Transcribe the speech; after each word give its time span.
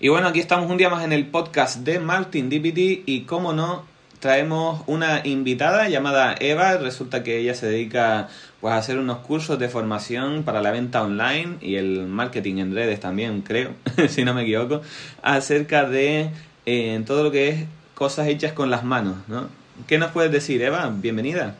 Y 0.00 0.10
bueno, 0.10 0.28
aquí 0.28 0.38
estamos 0.38 0.70
un 0.70 0.76
día 0.76 0.88
más 0.90 1.02
en 1.02 1.12
el 1.12 1.26
podcast 1.26 1.78
de 1.78 1.98
Martin 1.98 2.48
DPT 2.48 3.02
y 3.04 3.24
como 3.26 3.52
no, 3.52 3.84
traemos 4.20 4.84
una 4.86 5.26
invitada 5.26 5.88
llamada 5.88 6.36
Eva. 6.38 6.76
Resulta 6.76 7.24
que 7.24 7.38
ella 7.38 7.56
se 7.56 7.66
dedica 7.66 8.28
pues, 8.60 8.74
a 8.74 8.76
hacer 8.76 9.00
unos 9.00 9.18
cursos 9.18 9.58
de 9.58 9.68
formación 9.68 10.44
para 10.44 10.62
la 10.62 10.70
venta 10.70 11.02
online 11.02 11.56
y 11.60 11.74
el 11.74 12.06
marketing 12.06 12.58
en 12.58 12.74
redes 12.76 13.00
también, 13.00 13.42
creo, 13.42 13.74
si 14.08 14.22
no 14.22 14.34
me 14.34 14.42
equivoco, 14.42 14.82
acerca 15.20 15.84
de 15.84 16.30
eh, 16.64 17.02
todo 17.04 17.24
lo 17.24 17.32
que 17.32 17.48
es 17.48 17.64
cosas 17.96 18.28
hechas 18.28 18.52
con 18.52 18.70
las 18.70 18.84
manos, 18.84 19.16
¿no? 19.26 19.48
¿Qué 19.88 19.98
nos 19.98 20.12
puedes 20.12 20.30
decir, 20.30 20.62
Eva? 20.62 20.92
Bienvenida. 20.94 21.56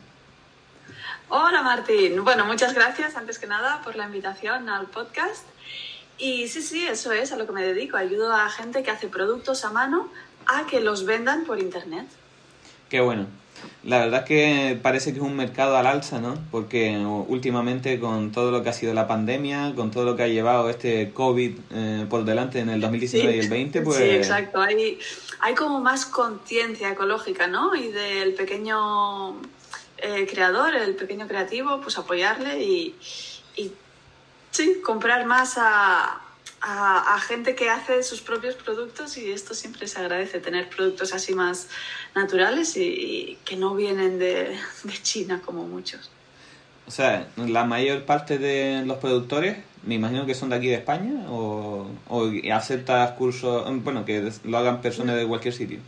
Hola 1.27 1.61
Martín. 1.61 2.23
Bueno, 2.23 2.45
muchas 2.45 2.73
gracias 2.73 3.17
antes 3.17 3.37
que 3.37 3.47
nada 3.47 3.81
por 3.83 3.97
la 3.97 4.05
invitación 4.05 4.69
al 4.69 4.85
podcast. 4.85 5.43
Y 6.19 6.47
sí, 6.49 6.61
sí, 6.61 6.85
eso 6.85 7.11
es 7.11 7.31
a 7.31 7.37
lo 7.37 7.45
que 7.45 7.53
me 7.53 7.65
dedico. 7.65 7.97
Ayudo 7.97 8.33
a 8.33 8.49
gente 8.49 8.83
que 8.83 8.91
hace 8.91 9.07
productos 9.07 9.63
a 9.65 9.71
mano 9.71 10.09
a 10.45 10.65
que 10.67 10.81
los 10.81 11.05
vendan 11.05 11.45
por 11.45 11.59
internet. 11.59 12.05
Qué 12.89 12.99
bueno. 12.99 13.27
La 13.83 13.99
verdad 13.99 14.21
es 14.21 14.25
que 14.25 14.79
parece 14.81 15.11
que 15.11 15.19
es 15.19 15.23
un 15.23 15.35
mercado 15.35 15.77
al 15.77 15.87
alza, 15.87 16.19
¿no? 16.19 16.37
Porque 16.51 16.97
últimamente 17.27 17.99
con 17.99 18.31
todo 18.31 18.51
lo 18.51 18.63
que 18.63 18.69
ha 18.69 18.73
sido 18.73 18.93
la 18.93 19.07
pandemia, 19.07 19.73
con 19.75 19.91
todo 19.91 20.05
lo 20.05 20.15
que 20.15 20.23
ha 20.23 20.27
llevado 20.27 20.69
este 20.69 21.11
COVID 21.11 21.57
eh, 21.71 22.05
por 22.09 22.25
delante 22.25 22.59
en 22.59 22.69
el 22.69 22.81
2019 22.81 23.35
y 23.35 23.39
el 23.39 23.49
20, 23.49 23.81
pues... 23.81 23.97
Sí, 23.97 24.03
exacto. 24.03 24.61
Hay, 24.61 24.99
hay 25.39 25.55
como 25.55 25.79
más 25.79 26.05
conciencia 26.05 26.91
ecológica, 26.91 27.47
¿no? 27.47 27.75
Y 27.75 27.89
del 27.89 28.33
pequeño 28.33 29.41
eh, 29.97 30.27
creador, 30.29 30.75
el 30.75 30.95
pequeño 30.95 31.27
creativo, 31.27 31.81
pues 31.81 31.97
apoyarle 31.97 32.63
y 32.63 32.95
Sí, 34.51 34.81
comprar 34.83 35.25
más 35.25 35.57
a, 35.57 36.21
a, 36.61 37.19
gente 37.21 37.55
que 37.55 37.69
hace 37.69 38.03
sus 38.03 38.21
propios 38.21 38.55
productos 38.55 39.17
y 39.17 39.31
esto 39.31 39.53
siempre 39.53 39.87
se 39.87 39.99
agradece, 39.99 40.39
tener 40.39 40.69
productos 40.69 41.13
así 41.13 41.33
más 41.33 41.69
naturales 42.15 42.75
y, 42.75 43.37
que 43.45 43.55
no 43.55 43.75
vienen 43.75 44.19
de, 44.19 44.57
de, 44.83 45.01
China 45.01 45.41
como 45.45 45.65
muchos. 45.65 46.09
O 46.87 46.91
sea, 46.91 47.27
la 47.37 47.65
mayor 47.65 48.03
parte 48.05 48.39
de 48.39 48.83
los 48.85 48.97
productores, 48.97 49.57
me 49.83 49.95
imagino 49.95 50.25
que 50.25 50.33
son 50.33 50.49
de 50.49 50.55
aquí 50.55 50.67
de 50.67 50.75
España 50.75 51.29
o, 51.29 51.87
o 52.07 52.31
aceptas 52.51 53.11
cursos, 53.11 53.65
bueno, 53.83 54.05
que 54.05 54.31
lo 54.43 54.57
hagan 54.57 54.81
personas 54.81 55.15
de 55.15 55.27
cualquier 55.27 55.53
sitio. 55.53 55.79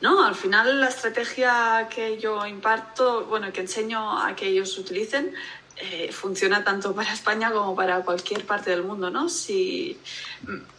No, 0.00 0.24
al 0.24 0.34
final 0.34 0.80
la 0.80 0.88
estrategia 0.88 1.88
que 1.88 2.18
yo 2.18 2.46
imparto, 2.46 3.24
bueno, 3.24 3.52
que 3.52 3.62
enseño 3.62 4.22
a 4.22 4.36
que 4.36 4.48
ellos 4.48 4.76
utilicen, 4.76 5.32
eh, 5.76 6.10
funciona 6.12 6.62
tanto 6.62 6.94
para 6.94 7.12
España 7.12 7.50
como 7.50 7.74
para 7.74 8.02
cualquier 8.02 8.46
parte 8.46 8.70
del 8.70 8.84
mundo, 8.84 9.10
¿no? 9.10 9.28
Si, 9.28 9.98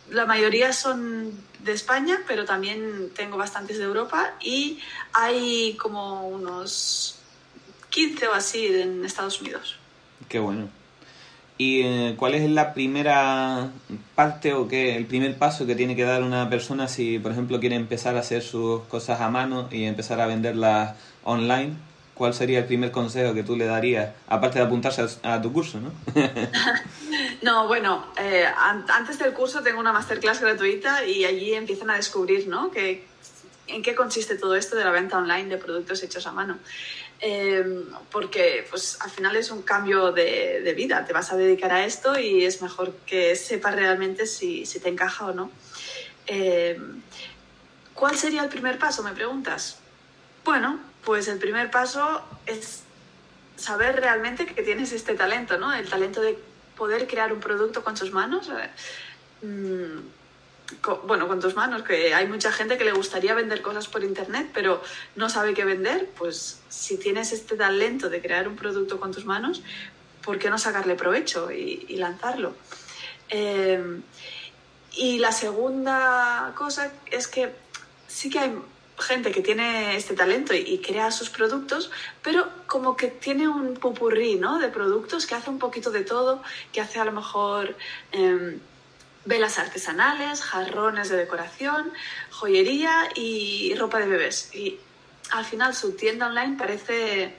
la 0.09 0.25
mayoría 0.25 0.71
son 0.73 1.31
de 1.63 1.73
España, 1.73 2.19
pero 2.27 2.45
también 2.45 3.09
tengo 3.15 3.37
bastantes 3.37 3.77
de 3.77 3.85
Europa 3.85 4.35
y 4.41 4.79
hay 5.13 5.75
como 5.77 6.27
unos 6.27 7.17
15 7.89 8.27
o 8.27 8.33
así 8.33 8.67
en 8.67 9.03
Estados 9.03 9.41
Unidos. 9.41 9.77
Qué 10.29 10.39
bueno. 10.39 10.69
¿Y 11.57 11.81
eh, 11.83 12.15
cuál 12.17 12.35
es 12.35 12.49
la 12.49 12.73
primera 12.73 13.71
parte 14.13 14.53
o 14.53 14.67
qué, 14.67 14.97
el 14.97 15.05
primer 15.05 15.37
paso 15.37 15.65
que 15.65 15.75
tiene 15.75 15.95
que 15.95 16.03
dar 16.03 16.21
una 16.21 16.49
persona 16.49 16.87
si, 16.87 17.17
por 17.17 17.31
ejemplo, 17.31 17.59
quiere 17.59 17.75
empezar 17.75 18.17
a 18.17 18.19
hacer 18.19 18.41
sus 18.41 18.81
cosas 18.83 19.21
a 19.21 19.29
mano 19.29 19.69
y 19.71 19.85
empezar 19.85 20.19
a 20.19 20.27
venderlas 20.27 20.95
online? 21.23 21.75
¿Cuál 22.15 22.33
sería 22.33 22.59
el 22.59 22.65
primer 22.65 22.91
consejo 22.91 23.33
que 23.33 23.43
tú 23.43 23.55
le 23.55 23.65
darías, 23.65 24.09
aparte 24.27 24.57
de 24.57 24.65
apuntarse 24.65 25.05
a, 25.21 25.41
tu 25.41 25.53
curso, 25.53 25.79
no? 25.79 25.91
no, 27.43 27.67
bueno, 27.67 28.07
eh, 28.17 28.47
antes 28.55 29.19
del 29.19 29.33
curso 29.33 29.61
tengo 29.61 29.79
una 29.79 29.93
masterclass 29.93 30.41
gratuita 30.41 31.05
y 31.05 31.25
allí 31.25 31.53
empiezan 31.53 31.91
a 31.91 31.95
descubrir, 31.95 32.47
¿no? 32.47 32.71
Que, 32.71 33.05
en 33.67 33.81
qué 33.81 33.95
consiste 33.95 34.35
todo 34.35 34.55
esto 34.55 34.75
de 34.75 34.83
la 34.83 34.91
venta 34.91 35.17
online 35.17 35.49
de 35.49 35.57
productos 35.57 36.01
hechos 36.03 36.25
a 36.27 36.31
mano. 36.31 36.57
Em, 37.19 37.85
porque 38.11 38.67
pues 38.69 38.97
al 39.01 39.09
final 39.09 39.35
es 39.35 39.49
un 39.49 39.61
cambio 39.61 40.11
de, 40.11 40.73
vida, 40.75 41.05
te 41.05 41.13
vas 41.13 41.31
a 41.31 41.37
dedicar 41.37 41.71
a 41.71 41.85
esto 41.85 42.19
y 42.19 42.43
es 42.43 42.61
mejor 42.61 42.93
que 43.05 43.35
sepas 43.35 43.75
realmente 43.75 44.27
si, 44.27 44.65
si 44.65 44.79
te 44.79 44.89
encaja 44.89 45.27
o 45.27 45.33
no. 45.33 45.51
Em, 46.27 47.01
¿Cuál 47.93 48.17
sería 48.17 48.43
el 48.43 48.49
primer 48.49 48.77
paso, 48.77 49.03
me 49.03 49.13
preguntas? 49.13 49.79
Bueno, 50.43 50.79
pues 51.05 51.27
el 51.27 51.37
primer 51.37 51.71
paso 51.71 52.21
es 52.45 52.81
saber 53.55 53.95
realmente 54.01 54.45
que 54.45 54.63
tienes 54.63 54.91
este 54.91 55.15
talento, 55.15 55.57
¿no? 55.57 55.71
El 55.73 55.87
talento 55.87 56.21
de 56.21 56.37
poder 56.75 57.07
crear 57.07 57.31
un 57.31 57.39
producto 57.39 57.83
con 57.83 57.95
tus 57.95 58.11
manos. 58.11 58.49
Mm, 59.41 59.99
bueno, 61.05 61.27
con 61.27 61.39
tus 61.39 61.55
manos, 61.55 61.83
que 61.83 62.13
hay 62.13 62.27
mucha 62.27 62.51
gente 62.51 62.77
que 62.77 62.85
le 62.85 62.91
gustaría 62.91 63.35
vender 63.35 63.61
cosas 63.61 63.87
por 63.87 64.03
internet, 64.03 64.49
pero 64.53 64.81
no 65.15 65.29
sabe 65.29 65.53
qué 65.53 65.63
vender, 65.63 66.09
pues 66.17 66.59
si 66.69 66.97
tienes 66.97 67.31
este 67.31 67.55
talento 67.55 68.09
de 68.09 68.19
crear 68.19 68.47
un 68.47 68.55
producto 68.55 68.99
con 68.99 69.11
tus 69.13 69.25
manos, 69.25 69.61
¿por 70.23 70.39
qué 70.39 70.49
no 70.49 70.57
sacarle 70.57 70.95
provecho 70.95 71.51
y, 71.51 71.95
lanzarlo? 71.97 72.55
Eh, 73.29 74.01
y 74.93 75.19
la 75.19 75.31
segunda 75.31 76.53
cosa 76.55 76.91
es 77.11 77.27
que 77.27 77.53
sí 78.07 78.29
que 78.29 78.39
hay 78.39 78.57
gente 78.97 79.31
que 79.31 79.41
tiene 79.41 79.95
este 79.95 80.13
talento 80.13 80.53
y, 80.53 80.79
crea 80.79 81.11
sus 81.11 81.29
productos, 81.29 81.91
pero 82.21 82.47
como 82.67 82.95
que 82.95 83.07
tiene 83.07 83.47
un 83.47 83.75
pupurrí 83.75 84.35
¿no? 84.35 84.59
de 84.59 84.69
productos 84.69 85.25
que 85.25 85.35
hace 85.35 85.49
un 85.49 85.59
poquito 85.59 85.91
de 85.91 86.03
todo, 86.03 86.41
que 86.71 86.81
hace 86.81 86.99
a 86.99 87.05
lo 87.05 87.11
mejor 87.11 87.75
em, 88.11 88.59
velas 89.25 89.59
artesanales, 89.59 90.41
jarrones 90.41 91.09
de 91.09 91.17
decoración, 91.17 91.91
joyería 92.31 93.09
y 93.15 93.75
ropa 93.75 93.99
de 93.99 94.07
bebés. 94.07 94.53
Y 94.53 94.79
al 95.31 95.45
final 95.45 95.75
su 95.75 95.93
tienda 95.93 96.27
online 96.27 96.55
parece 96.57 97.35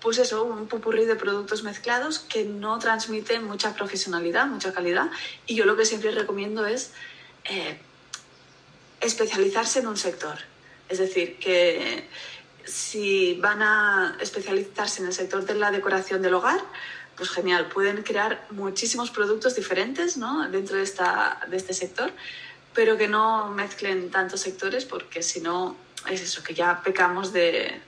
pues 0.00 0.18
eso, 0.18 0.44
un 0.44 0.68
pupurrí 0.68 1.04
de 1.04 1.16
productos 1.16 1.64
mezclados 1.64 2.20
que 2.20 2.44
no 2.44 2.78
transmite 2.78 3.40
mucha 3.40 3.74
profesionalidad, 3.74 4.46
mucha 4.46 4.72
calidad. 4.72 5.10
Y 5.46 5.56
yo 5.56 5.64
lo 5.64 5.76
que 5.76 5.84
siempre 5.84 6.12
recomiendo 6.12 6.66
es 6.66 6.92
eh, 7.44 7.80
especializarse 9.00 9.80
en 9.80 9.86
un 9.86 9.96
sector. 9.96 10.38
Es 10.88 10.98
decir, 10.98 11.38
que 11.38 12.08
si 12.64 13.34
van 13.40 13.62
a 13.62 14.16
especializarse 14.20 15.00
en 15.00 15.08
el 15.08 15.12
sector 15.12 15.44
de 15.44 15.54
la 15.54 15.70
decoración 15.70 16.22
del 16.22 16.34
hogar, 16.34 16.60
pues 17.16 17.30
genial, 17.30 17.68
pueden 17.68 18.02
crear 18.02 18.46
muchísimos 18.50 19.10
productos 19.10 19.56
diferentes 19.56 20.16
¿no? 20.16 20.48
dentro 20.48 20.76
de, 20.76 20.84
esta, 20.84 21.40
de 21.50 21.56
este 21.56 21.74
sector, 21.74 22.12
pero 22.74 22.96
que 22.96 23.08
no 23.08 23.48
mezclen 23.48 24.10
tantos 24.10 24.40
sectores 24.40 24.84
porque 24.84 25.22
si 25.22 25.40
no 25.40 25.76
es 26.08 26.20
eso, 26.22 26.42
que 26.42 26.54
ya 26.54 26.80
pecamos 26.82 27.32
de 27.32 27.80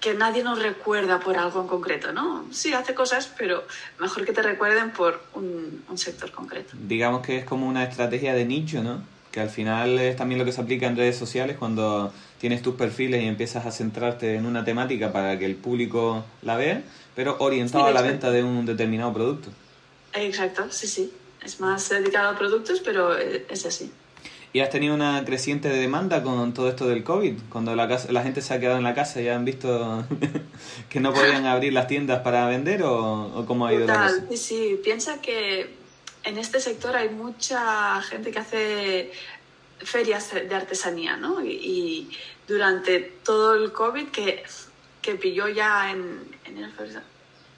que 0.00 0.14
nadie 0.14 0.44
nos 0.44 0.62
recuerda 0.62 1.18
por 1.18 1.36
algo 1.36 1.62
en 1.62 1.66
concreto, 1.66 2.12
¿no? 2.12 2.46
Sí, 2.52 2.72
hace 2.72 2.94
cosas, 2.94 3.32
pero 3.36 3.64
mejor 3.98 4.24
que 4.24 4.32
te 4.32 4.42
recuerden 4.42 4.92
por 4.92 5.24
un, 5.34 5.84
un 5.88 5.98
sector 5.98 6.30
concreto. 6.30 6.76
Digamos 6.78 7.26
que 7.26 7.38
es 7.38 7.44
como 7.44 7.66
una 7.66 7.82
estrategia 7.82 8.34
de 8.34 8.44
nicho, 8.44 8.82
¿no? 8.84 9.02
Que 9.36 9.42
al 9.42 9.50
final 9.50 9.98
es 9.98 10.16
también 10.16 10.38
lo 10.38 10.46
que 10.46 10.52
se 10.52 10.62
aplica 10.62 10.86
en 10.86 10.96
redes 10.96 11.14
sociales 11.14 11.58
cuando 11.58 12.10
tienes 12.38 12.62
tus 12.62 12.74
perfiles 12.74 13.22
y 13.22 13.26
empiezas 13.26 13.66
a 13.66 13.70
centrarte 13.70 14.34
en 14.34 14.46
una 14.46 14.64
temática 14.64 15.12
para 15.12 15.38
que 15.38 15.44
el 15.44 15.56
público 15.56 16.24
la 16.40 16.56
vea, 16.56 16.82
pero 17.14 17.36
orientado 17.38 17.84
a 17.84 17.92
la 17.92 18.00
venta 18.00 18.30
de 18.30 18.42
un 18.42 18.64
determinado 18.64 19.12
producto. 19.12 19.50
Exacto, 20.14 20.64
sí, 20.70 20.86
sí. 20.86 21.12
Es 21.44 21.60
más 21.60 21.86
dedicado 21.90 22.30
a 22.30 22.38
productos, 22.38 22.80
pero 22.80 23.14
es 23.14 23.66
así. 23.66 23.92
¿Y 24.54 24.60
has 24.60 24.70
tenido 24.70 24.94
una 24.94 25.22
creciente 25.26 25.68
demanda 25.68 26.22
con 26.22 26.54
todo 26.54 26.70
esto 26.70 26.88
del 26.88 27.04
COVID? 27.04 27.34
Cuando 27.50 27.76
la, 27.76 27.86
la 28.08 28.22
gente 28.22 28.40
se 28.40 28.54
ha 28.54 28.58
quedado 28.58 28.78
en 28.78 28.84
la 28.84 28.94
casa 28.94 29.20
y 29.20 29.28
han 29.28 29.44
visto 29.44 30.02
que 30.88 30.98
no 31.00 31.12
podían 31.12 31.44
abrir 31.44 31.74
las 31.74 31.88
tiendas 31.88 32.22
para 32.22 32.48
vender 32.48 32.84
o, 32.84 33.44
cómo 33.46 33.66
ha 33.66 33.74
ido 33.74 33.86
la 33.86 34.04
cosa? 34.04 34.24
Sí, 34.30 34.36
sí. 34.38 34.80
Piensa 34.82 35.20
que 35.20 35.84
en 36.26 36.38
este 36.38 36.60
sector 36.60 36.94
hay 36.96 37.08
mucha 37.08 38.02
gente 38.02 38.32
que 38.32 38.38
hace 38.38 39.12
ferias 39.78 40.34
de 40.34 40.54
artesanía, 40.54 41.16
¿no? 41.16 41.40
Y, 41.42 42.10
durante 42.48 43.00
todo 43.00 43.56
el 43.56 43.72
COVID 43.72 44.10
que, 44.10 44.44
que 45.02 45.16
pilló 45.16 45.48
ya 45.48 45.90
en, 45.90 46.36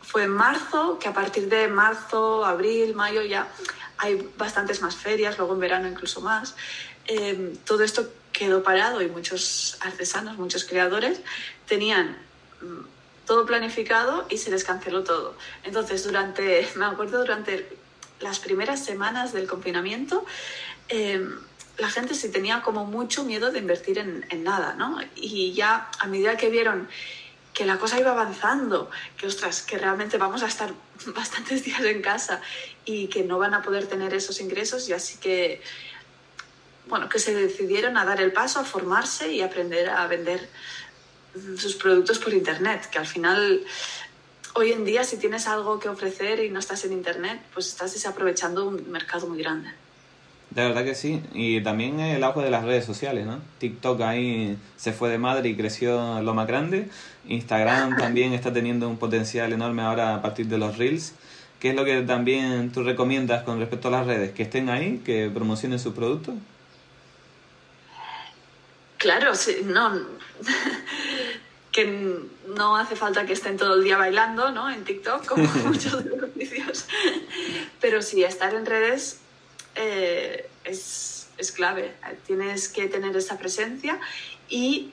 fue 0.01 0.23
en 0.23 0.31
marzo, 0.31 0.99
que 0.99 1.09
a 1.09 1.13
partir 1.13 1.51
de 1.51 1.69
marzo, 1.69 2.43
abril, 2.43 2.95
mayo 2.95 3.21
ya 3.21 3.47
hay 3.99 4.27
bastantes 4.39 4.81
más 4.81 4.97
ferias, 4.97 5.37
luego 5.37 5.53
en 5.53 5.61
verano 5.61 5.89
incluso 5.89 6.23
más. 6.23 6.57
Em, 7.07 7.55
todo 7.59 7.85
esto 7.85 8.09
quedó 8.33 8.63
parado 8.63 9.03
y 9.03 9.09
muchos 9.09 9.77
artesanos, 9.81 10.39
muchos 10.39 10.65
creadores 10.65 11.21
tenían 11.67 12.17
mm, 12.63 13.27
todo 13.27 13.45
planificado 13.45 14.25
y 14.31 14.39
se 14.39 14.51
les 14.51 14.65
canceló 14.65 15.05
todo. 15.05 15.35
Entonces, 15.65 16.05
durante, 16.05 16.67
me 16.77 16.87
acuerdo, 16.87 17.19
durante 17.19 17.78
las 18.21 18.39
primeras 18.41 18.85
semanas 18.85 19.33
del 19.33 19.47
confinamiento, 19.47 20.25
em, 20.89 21.39
la 21.79 21.91
gente 21.91 22.15
sí 22.15 22.31
tenía 22.31 22.63
como 22.63 22.85
mucho 22.85 23.25
miedo 23.25 23.53
de 23.53 23.61
invertir 23.61 23.99
en, 23.99 24.27
en, 24.31 24.43
nada, 24.43 24.75
¿no? 24.75 24.99
Y 25.15 25.53
ya 25.53 25.91
a 26.01 26.07
medida 26.07 26.37
que 26.37 26.51
vieron 26.51 26.89
que 27.59 27.67
la 27.67 27.79
cosa 27.79 27.99
iba 27.99 28.13
avanzando, 28.13 28.89
que 29.17 29.27
ostras, 29.27 29.63
que 29.63 29.79
realmente 29.79 30.17
vamos 30.17 30.45
a 30.45 30.47
estar 30.47 30.73
bastantes 31.07 31.65
días 31.65 31.83
en 31.83 32.03
casa 32.03 32.41
y 32.85 33.09
que 33.09 33.25
no 33.25 33.39
van 33.39 33.55
a 33.55 33.63
poder 33.63 33.87
tener 33.87 34.15
esos 34.15 34.41
ingresos, 34.41 34.89
y 34.89 34.93
así 34.93 35.19
que, 35.19 35.61
bueno, 36.87 37.09
que 37.09 37.19
se 37.19 37.35
decidieron 37.35 37.97
a 37.97 38.05
dar 38.05 38.21
el 38.21 38.33
paso, 38.33 38.61
a 38.61 38.65
formarse 38.65 39.33
y 39.33 39.43
aprender 39.43 39.91
a 39.91 40.07
vender 40.07 40.49
sus 41.57 41.75
productos 41.75 42.19
por 42.19 42.33
Internet, 42.33 42.89
que 42.91 42.99
al 42.99 43.07
final 43.07 43.65
hoy 44.59 44.73
en 44.73 44.85
día 44.85 45.05
si 45.05 45.19
tienes 45.19 45.47
algo 45.47 45.79
que 45.79 45.89
ofrecer 45.89 46.45
y 46.45 46.51
no 46.51 46.59
estás 46.59 46.85
en 46.85 46.93
Internet, 46.93 47.41
pues 47.55 47.69
estás 47.69 47.93
desaprovechando 47.93 48.67
un 48.67 48.91
mercado 48.91 49.29
muy 49.29 49.39
grande. 49.39 49.71
De 50.51 50.63
verdad 50.63 50.85
que 50.85 50.97
sí. 50.97 51.23
Y 51.33 51.61
también 51.63 52.01
el 52.01 52.25
auge 52.25 52.41
de 52.41 52.51
las 52.51 52.65
redes 52.65 52.85
sociales, 52.85 53.25
¿no? 53.25 53.41
TikTok 53.59 54.01
ahí 54.01 54.59
se 54.77 54.93
fue 54.93 55.11
de 55.11 55.19
madre 55.19 55.49
y 55.49 55.57
creció 55.57 56.21
lo 56.23 56.35
más 56.35 56.49
grande. 56.49 56.89
Instagram 57.29 57.97
también 57.99 58.33
está 58.33 58.53
teniendo 58.53 58.89
un 58.89 58.97
potencial 58.97 59.53
enorme 59.53 59.83
ahora 59.83 60.17
a 60.17 60.23
partir 60.23 60.47
de 60.47 60.59
los 60.59 60.77
Reels. 60.77 61.15
¿Qué 61.61 61.71
es 61.71 61.77
lo 61.77 61.85
que 61.85 62.03
también 62.03 62.73
tú 62.73 62.83
recomiendas 62.83 63.45
con 63.45 63.61
respecto 63.61 63.89
a 63.89 63.91
las 63.93 64.07
redes? 64.07 64.33
¿Que 64.33 64.45
estén 64.45 64.71
ahí? 64.71 65.03
¿Que 65.05 65.31
promocionen 65.33 65.79
sus 65.79 65.95
productos? 65.95 66.35
Claro, 68.97 69.35
sí, 69.37 69.59
no. 69.65 69.93
Que 71.79 72.27
no 72.57 72.77
hace 72.77 72.97
falta 72.97 73.25
que 73.25 73.35
estén 73.35 73.57
todo 73.57 73.77
el 73.77 73.85
día 73.85 73.97
bailando, 73.97 74.51
¿no? 74.51 74.69
En 74.69 74.83
TikTok, 74.83 75.25
como 75.25 75.45
muchos 75.65 76.05
de 76.05 76.17
los 76.17 76.35
vídeos. 76.35 76.87
Pero 77.81 78.03
sí, 78.03 78.25
estar 78.25 78.53
en 78.53 78.67
redes 78.67 79.21
eh, 79.77 80.51
es, 80.65 81.29
es, 81.39 81.53
clave. 81.53 81.95
Tienes 82.27 82.69
que 82.69 82.89
tener 82.89 83.17
esa 83.17 83.39
presencia 83.39 84.01
y 84.49 84.91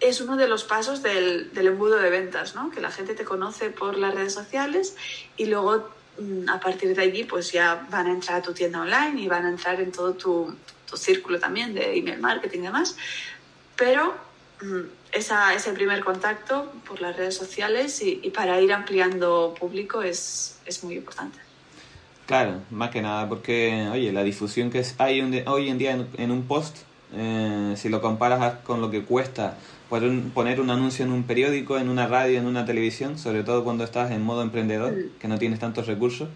es 0.00 0.20
uno 0.20 0.36
de 0.36 0.48
los 0.48 0.64
pasos 0.64 1.02
del, 1.02 1.54
del, 1.54 1.68
embudo 1.68 1.96
de 1.96 2.10
ventas, 2.10 2.54
¿no? 2.54 2.70
Que 2.70 2.82
la 2.82 2.90
gente 2.90 3.14
te 3.14 3.24
conoce 3.24 3.70
por 3.70 3.96
las 3.96 4.14
redes 4.14 4.34
sociales 4.34 4.96
y 5.38 5.46
luego 5.46 5.88
mm, 6.18 6.46
a 6.50 6.60
partir 6.60 6.94
de 6.94 7.00
allí 7.00 7.24
pues 7.24 7.52
ya 7.52 7.86
van 7.88 8.06
a 8.08 8.10
entrar 8.10 8.40
a 8.40 8.42
tu 8.42 8.52
tienda 8.52 8.82
online 8.82 9.18
y 9.18 9.28
van 9.28 9.46
a 9.46 9.48
entrar 9.48 9.80
en 9.80 9.92
todo 9.92 10.12
tu, 10.12 10.54
tu 10.86 10.98
círculo 10.98 11.40
también 11.40 11.72
de 11.72 11.96
email 11.96 12.20
marketing 12.20 12.58
y 12.58 12.62
demás. 12.64 12.96
Pero 13.76 14.33
esa, 15.12 15.54
ese 15.54 15.72
primer 15.72 16.04
contacto 16.04 16.72
por 16.86 17.00
las 17.00 17.16
redes 17.16 17.36
sociales 17.36 18.02
y, 18.02 18.20
y 18.22 18.30
para 18.30 18.60
ir 18.60 18.72
ampliando 18.72 19.54
público 19.58 20.02
es, 20.02 20.58
es 20.66 20.84
muy 20.84 20.96
importante. 20.96 21.38
Claro, 22.26 22.62
más 22.70 22.90
que 22.90 23.02
nada, 23.02 23.28
porque, 23.28 23.88
oye, 23.92 24.10
la 24.10 24.22
difusión 24.22 24.70
que 24.70 24.84
hay 24.98 25.20
hoy 25.46 25.68
en 25.68 25.78
día 25.78 26.06
en, 26.16 26.30
un 26.30 26.44
post, 26.44 26.78
eh, 27.12 27.74
si 27.76 27.90
lo 27.90 28.00
comparas 28.00 28.60
con 28.60 28.80
lo 28.80 28.90
que 28.90 29.02
cuesta 29.02 29.58
poner 29.90 30.60
un 30.60 30.70
anuncio 30.70 31.04
en 31.04 31.12
un 31.12 31.24
periódico, 31.24 31.78
en 31.78 31.88
una 31.88 32.06
radio, 32.06 32.38
en 32.38 32.46
una 32.46 32.64
televisión, 32.64 33.18
sobre 33.18 33.44
todo 33.44 33.62
cuando 33.62 33.84
estás 33.84 34.10
en 34.10 34.22
modo 34.22 34.42
emprendedor, 34.42 34.92
mm. 34.92 35.18
que 35.20 35.28
no 35.28 35.38
tienes 35.38 35.60
tantos 35.60 35.86
recursos, 35.86 36.30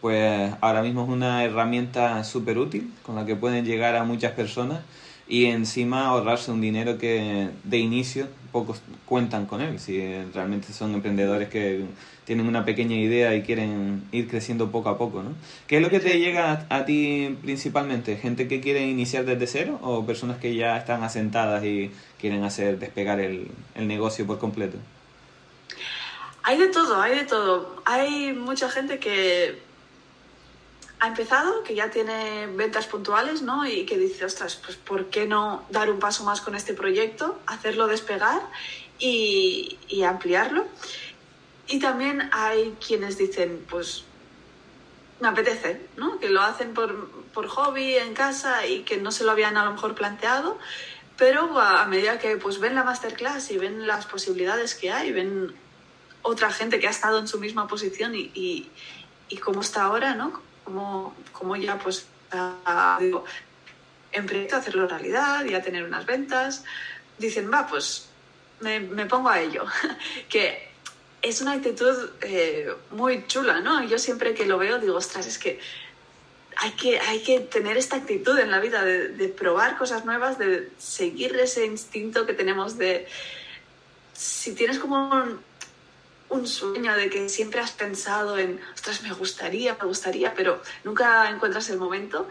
pues 0.00 0.52
ahora 0.60 0.82
mismo 0.82 1.04
es 1.04 1.08
una 1.08 1.44
herramienta 1.44 2.22
súper 2.24 2.58
útil 2.58 2.92
con 3.04 3.14
la 3.14 3.24
que 3.24 3.36
pueden 3.36 3.64
llegar 3.64 3.94
a 3.94 4.04
muchas 4.04 4.32
personas 4.32 4.80
y 5.28 5.46
encima 5.46 6.06
ahorrarse 6.06 6.50
un 6.50 6.60
dinero 6.60 6.98
que 6.98 7.50
de 7.64 7.78
inicio 7.78 8.28
pocos 8.52 8.80
cuentan 9.04 9.46
con 9.46 9.60
él, 9.60 9.78
si 9.78 10.00
realmente 10.32 10.72
son 10.72 10.94
emprendedores 10.94 11.48
que 11.48 11.84
tienen 12.24 12.46
una 12.46 12.64
pequeña 12.64 12.96
idea 12.96 13.34
y 13.34 13.42
quieren 13.42 14.04
ir 14.12 14.28
creciendo 14.28 14.70
poco 14.70 14.88
a 14.88 14.98
poco, 14.98 15.22
¿no? 15.22 15.30
¿Qué 15.66 15.76
es 15.76 15.82
lo 15.82 15.90
que 15.90 16.00
te 16.00 16.18
llega 16.18 16.66
a, 16.68 16.84
ti 16.84 17.36
principalmente? 17.42 18.16
¿Gente 18.16 18.48
que 18.48 18.60
quiere 18.60 18.86
iniciar 18.86 19.24
desde 19.24 19.46
cero 19.46 19.78
o 19.82 20.04
personas 20.04 20.38
que 20.38 20.54
ya 20.54 20.76
están 20.76 21.02
asentadas 21.02 21.64
y 21.64 21.90
quieren 22.20 22.44
hacer 22.44 22.78
despegar 22.78 23.20
el, 23.20 23.50
el 23.74 23.86
negocio 23.86 24.26
por 24.26 24.38
completo? 24.38 24.78
Hay 26.42 26.58
de 26.58 26.68
todo, 26.68 27.00
hay 27.00 27.16
de 27.16 27.24
todo. 27.24 27.82
Hay 27.84 28.32
mucha 28.32 28.70
gente 28.70 28.98
que 28.98 29.67
ha 31.00 31.08
empezado, 31.08 31.62
que 31.62 31.74
ya 31.74 31.90
tiene 31.90 32.46
ventas 32.48 32.86
puntuales, 32.86 33.42
¿no? 33.42 33.66
Y 33.66 33.86
que 33.86 33.96
dice, 33.96 34.24
ostras, 34.24 34.56
pues 34.56 34.76
¿por 34.76 35.06
qué 35.06 35.26
no 35.26 35.64
dar 35.70 35.90
un 35.90 36.00
paso 36.00 36.24
más 36.24 36.40
con 36.40 36.54
este 36.54 36.74
proyecto, 36.74 37.38
hacerlo 37.46 37.86
despegar 37.86 38.40
y, 38.98 39.78
y 39.88 40.02
ampliarlo? 40.02 40.66
Y 41.68 41.78
también 41.78 42.28
hay 42.32 42.76
quienes 42.84 43.18
dicen, 43.18 43.64
pues 43.68 44.04
me 45.20 45.28
apetece, 45.28 45.80
¿no? 45.96 46.18
Que 46.18 46.30
lo 46.30 46.40
hacen 46.42 46.74
por, 46.74 47.10
por, 47.32 47.46
hobby 47.48 47.94
en 47.96 48.14
casa 48.14 48.66
y 48.66 48.82
que 48.82 48.96
no 48.96 49.12
se 49.12 49.24
lo 49.24 49.32
habían 49.32 49.56
a 49.56 49.64
lo 49.64 49.72
mejor 49.72 49.94
planteado, 49.94 50.58
pero 51.16 51.60
a, 51.60 51.84
medida 51.86 52.18
que 52.18 52.36
pues 52.36 52.58
ven 52.58 52.74
la 52.74 52.84
masterclass 52.84 53.50
y 53.50 53.58
ven 53.58 53.86
las 53.86 54.06
posibilidades 54.06 54.74
que 54.74 54.90
hay, 54.90 55.12
ven 55.12 55.54
otra 56.22 56.50
gente 56.50 56.78
que 56.78 56.86
ha 56.86 56.90
estado 56.90 57.18
en 57.18 57.28
su 57.28 57.38
misma 57.38 57.68
posición 57.68 58.14
y, 58.14 58.30
y, 58.34 58.70
y 59.28 59.36
cómo 59.36 59.60
está 59.60 59.84
ahora, 59.84 60.14
¿no? 60.14 60.47
Cómo, 60.68 61.14
cómo 61.32 61.56
ya 61.56 61.78
pues 61.78 62.06
digo, 63.00 63.24
en 64.12 64.26
proyecto 64.26 64.56
hacerlo 64.56 64.86
realidad, 64.86 65.46
ya 65.46 65.62
tener 65.62 65.82
unas 65.82 66.04
ventas, 66.04 66.62
dicen, 67.16 67.50
va, 67.50 67.66
pues 67.66 68.10
me, 68.60 68.78
me 68.78 69.06
pongo 69.06 69.30
a 69.30 69.40
ello. 69.40 69.64
que 70.28 70.68
es 71.22 71.40
una 71.40 71.52
actitud 71.52 72.10
eh, 72.20 72.70
muy 72.90 73.26
chula, 73.26 73.60
¿no? 73.60 73.82
Yo 73.84 73.98
siempre 73.98 74.34
que 74.34 74.44
lo 74.44 74.58
veo 74.58 74.78
digo, 74.78 74.96
ostras, 74.96 75.26
es 75.26 75.38
que 75.38 75.58
hay 76.56 76.72
que, 76.72 77.00
hay 77.00 77.22
que 77.22 77.40
tener 77.40 77.78
esta 77.78 77.96
actitud 77.96 78.38
en 78.38 78.50
la 78.50 78.60
vida 78.60 78.84
de, 78.84 79.08
de 79.08 79.28
probar 79.28 79.78
cosas 79.78 80.04
nuevas, 80.04 80.38
de 80.38 80.68
seguir 80.76 81.34
ese 81.36 81.64
instinto 81.64 82.26
que 82.26 82.34
tenemos 82.34 82.76
de... 82.76 83.08
Si 84.12 84.54
tienes 84.54 84.78
como 84.78 85.08
un, 85.08 85.40
un 86.30 86.46
sueño 86.46 86.94
de 86.94 87.08
que 87.10 87.28
siempre 87.28 87.60
has 87.60 87.72
pensado 87.72 88.38
en, 88.38 88.60
ostras, 88.74 89.02
me 89.02 89.12
gustaría, 89.12 89.76
me 89.80 89.86
gustaría, 89.86 90.34
pero 90.34 90.62
nunca 90.84 91.28
encuentras 91.30 91.70
el 91.70 91.78
momento, 91.78 92.28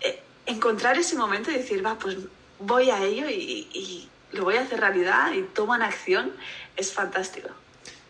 eh, 0.00 0.22
encontrar 0.46 0.98
ese 0.98 1.16
momento 1.16 1.50
y 1.50 1.54
decir, 1.54 1.84
va, 1.84 1.98
pues 1.98 2.16
voy 2.58 2.90
a 2.90 3.02
ello 3.02 3.28
y, 3.28 4.08
lo 4.32 4.44
voy 4.44 4.56
a 4.56 4.62
hacer 4.62 4.80
realidad 4.80 5.34
y 5.34 5.42
toman 5.42 5.82
acción, 5.82 6.32
es 6.78 6.90
fantástico. 6.90 7.50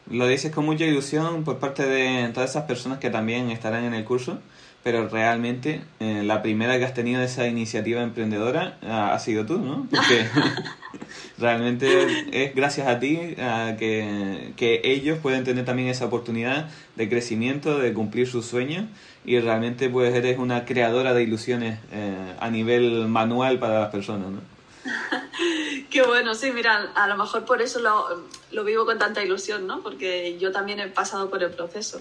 Lo 0.09 0.29
dices 0.29 0.53
con 0.53 0.65
mucha 0.65 0.85
ilusión 0.85 1.43
por 1.43 1.59
parte 1.59 1.85
de 1.85 2.29
todas 2.33 2.51
esas 2.51 2.65
personas 2.67 3.01
que 3.01 3.11
también 3.11 3.51
estarán 3.51 3.83
en 3.83 3.93
el 3.93 4.05
curso, 4.05 4.39
pero 4.83 5.09
realmente 5.09 5.83
eh, 6.01 6.23
la 6.25 6.43
primera 6.43 6.79
que 6.79 6.85
has 6.85 6.95
tenido 6.95 7.23
esa 7.23 7.47
iniciativa 7.47 8.03
emprendedora 8.03 8.79
ha, 8.83 9.19
sido 9.19 9.47
tú, 9.47 9.59
¿no? 9.59 9.87
Porque 9.91 10.27
realmente 11.39 12.27
es 12.33 12.55
gracias 12.55 12.89
a 12.89 12.99
ti 12.99 13.37
que, 13.79 14.53
que, 14.57 14.81
ellos 14.85 15.19
pueden 15.19 15.45
tener 15.45 15.65
también 15.65 15.89
esa 15.89 16.07
oportunidad 16.07 16.69
de 16.97 17.09
crecimiento, 17.09 17.79
de 17.79 17.93
cumplir 17.93 18.29
sus 18.29 18.47
sueños 18.47 18.87
y 19.25 19.39
realmente 19.39 19.89
pues 19.89 20.15
eres 20.15 20.39
una 20.39 20.65
creadora 20.65 21.15
de 21.15 21.23
ilusiones 21.23 21.79
eh, 21.93 22.35
a 22.41 22.51
nivel 22.51 23.07
manual 23.09 23.59
para 23.59 23.81
las 23.81 23.91
personas, 23.91 24.31
¿no? 24.31 24.41
Qué 25.91 26.03
bueno, 26.03 26.35
sí, 26.35 26.51
mira, 26.51 26.91
a 26.95 27.07
lo 27.07 27.17
mejor 27.17 27.45
por 27.45 27.63
eso 27.63 27.79
lo, 27.79 28.25
lo, 28.51 28.65
vivo 28.65 28.85
con 28.85 28.99
tanta 28.99 29.23
ilusión, 29.23 29.67
¿no? 29.67 29.81
Porque 29.81 30.39
yo 30.39 30.51
también 30.51 30.81
he 30.81 30.89
pasado 30.89 31.31
por 31.31 31.43
el 31.43 31.51
proceso. 31.51 32.01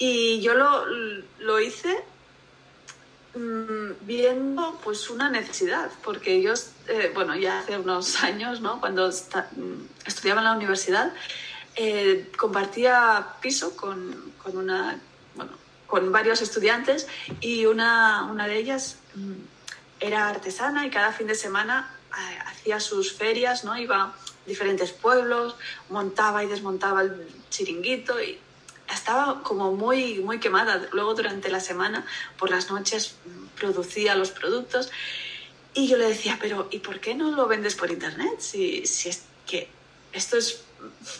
Y 0.00 0.40
yo 0.40 0.54
lo, 0.54 0.86
lo 1.40 1.60
hice 1.60 2.02
mmm, 3.34 3.92
viendo 4.00 4.80
pues 4.82 5.10
una 5.10 5.28
necesidad, 5.28 5.90
porque 6.02 6.40
yo, 6.40 6.54
eh, 6.88 7.12
bueno, 7.14 7.36
ya 7.36 7.60
hace 7.60 7.78
unos 7.78 8.22
años, 8.24 8.62
¿no? 8.62 8.80
Cuando 8.80 9.08
está, 9.08 9.50
mm, 9.54 10.06
estudiaba 10.06 10.40
en 10.40 10.46
la 10.46 10.52
universidad, 10.54 11.12
eh, 11.76 12.32
compartía 12.38 13.34
piso 13.42 13.76
con, 13.76 14.32
con, 14.42 14.56
una, 14.56 14.98
bueno, 15.34 15.52
con 15.86 16.10
varios 16.10 16.40
estudiantes 16.40 17.06
y 17.42 17.66
una, 17.66 18.24
una 18.24 18.46
de 18.48 18.56
ellas 18.56 18.96
mmm, 19.14 19.34
era 20.00 20.30
artesana 20.30 20.86
y 20.86 20.90
cada 20.90 21.12
fin 21.12 21.26
de 21.26 21.34
semana 21.34 21.94
hacía 22.46 22.80
sus 22.80 23.12
ferias, 23.12 23.64
¿no? 23.64 23.76
Iba 23.76 24.02
a 24.04 24.14
diferentes 24.46 24.92
pueblos, 24.92 25.56
montaba 25.90 26.42
y 26.42 26.48
desmontaba 26.48 27.02
el 27.02 27.28
chiringuito 27.50 28.18
y 28.20 28.38
estaba 28.94 29.42
como 29.42 29.72
muy, 29.72 30.20
muy 30.20 30.40
quemada. 30.40 30.88
Luego 30.92 31.14
durante 31.14 31.50
la 31.50 31.60
semana, 31.60 32.04
por 32.38 32.50
las 32.50 32.70
noches, 32.70 33.16
producía 33.58 34.14
los 34.14 34.30
productos 34.30 34.90
y 35.74 35.86
yo 35.86 35.96
le 35.96 36.08
decía, 36.08 36.38
pero 36.40 36.68
¿y 36.70 36.78
por 36.80 37.00
qué 37.00 37.14
no 37.14 37.30
lo 37.30 37.46
vendes 37.46 37.74
por 37.74 37.90
internet? 37.90 38.40
Si, 38.40 38.86
si 38.86 39.08
es 39.08 39.22
que 39.46 39.68
esto 40.12 40.36
es 40.36 40.62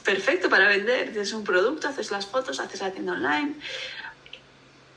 perfecto 0.04 0.48
para 0.48 0.68
vender, 0.68 1.10
tienes 1.10 1.32
un 1.32 1.44
producto, 1.44 1.88
haces 1.88 2.10
las 2.10 2.26
fotos, 2.26 2.58
haces 2.58 2.80
la 2.80 2.90
tienda 2.90 3.12
online. 3.12 3.54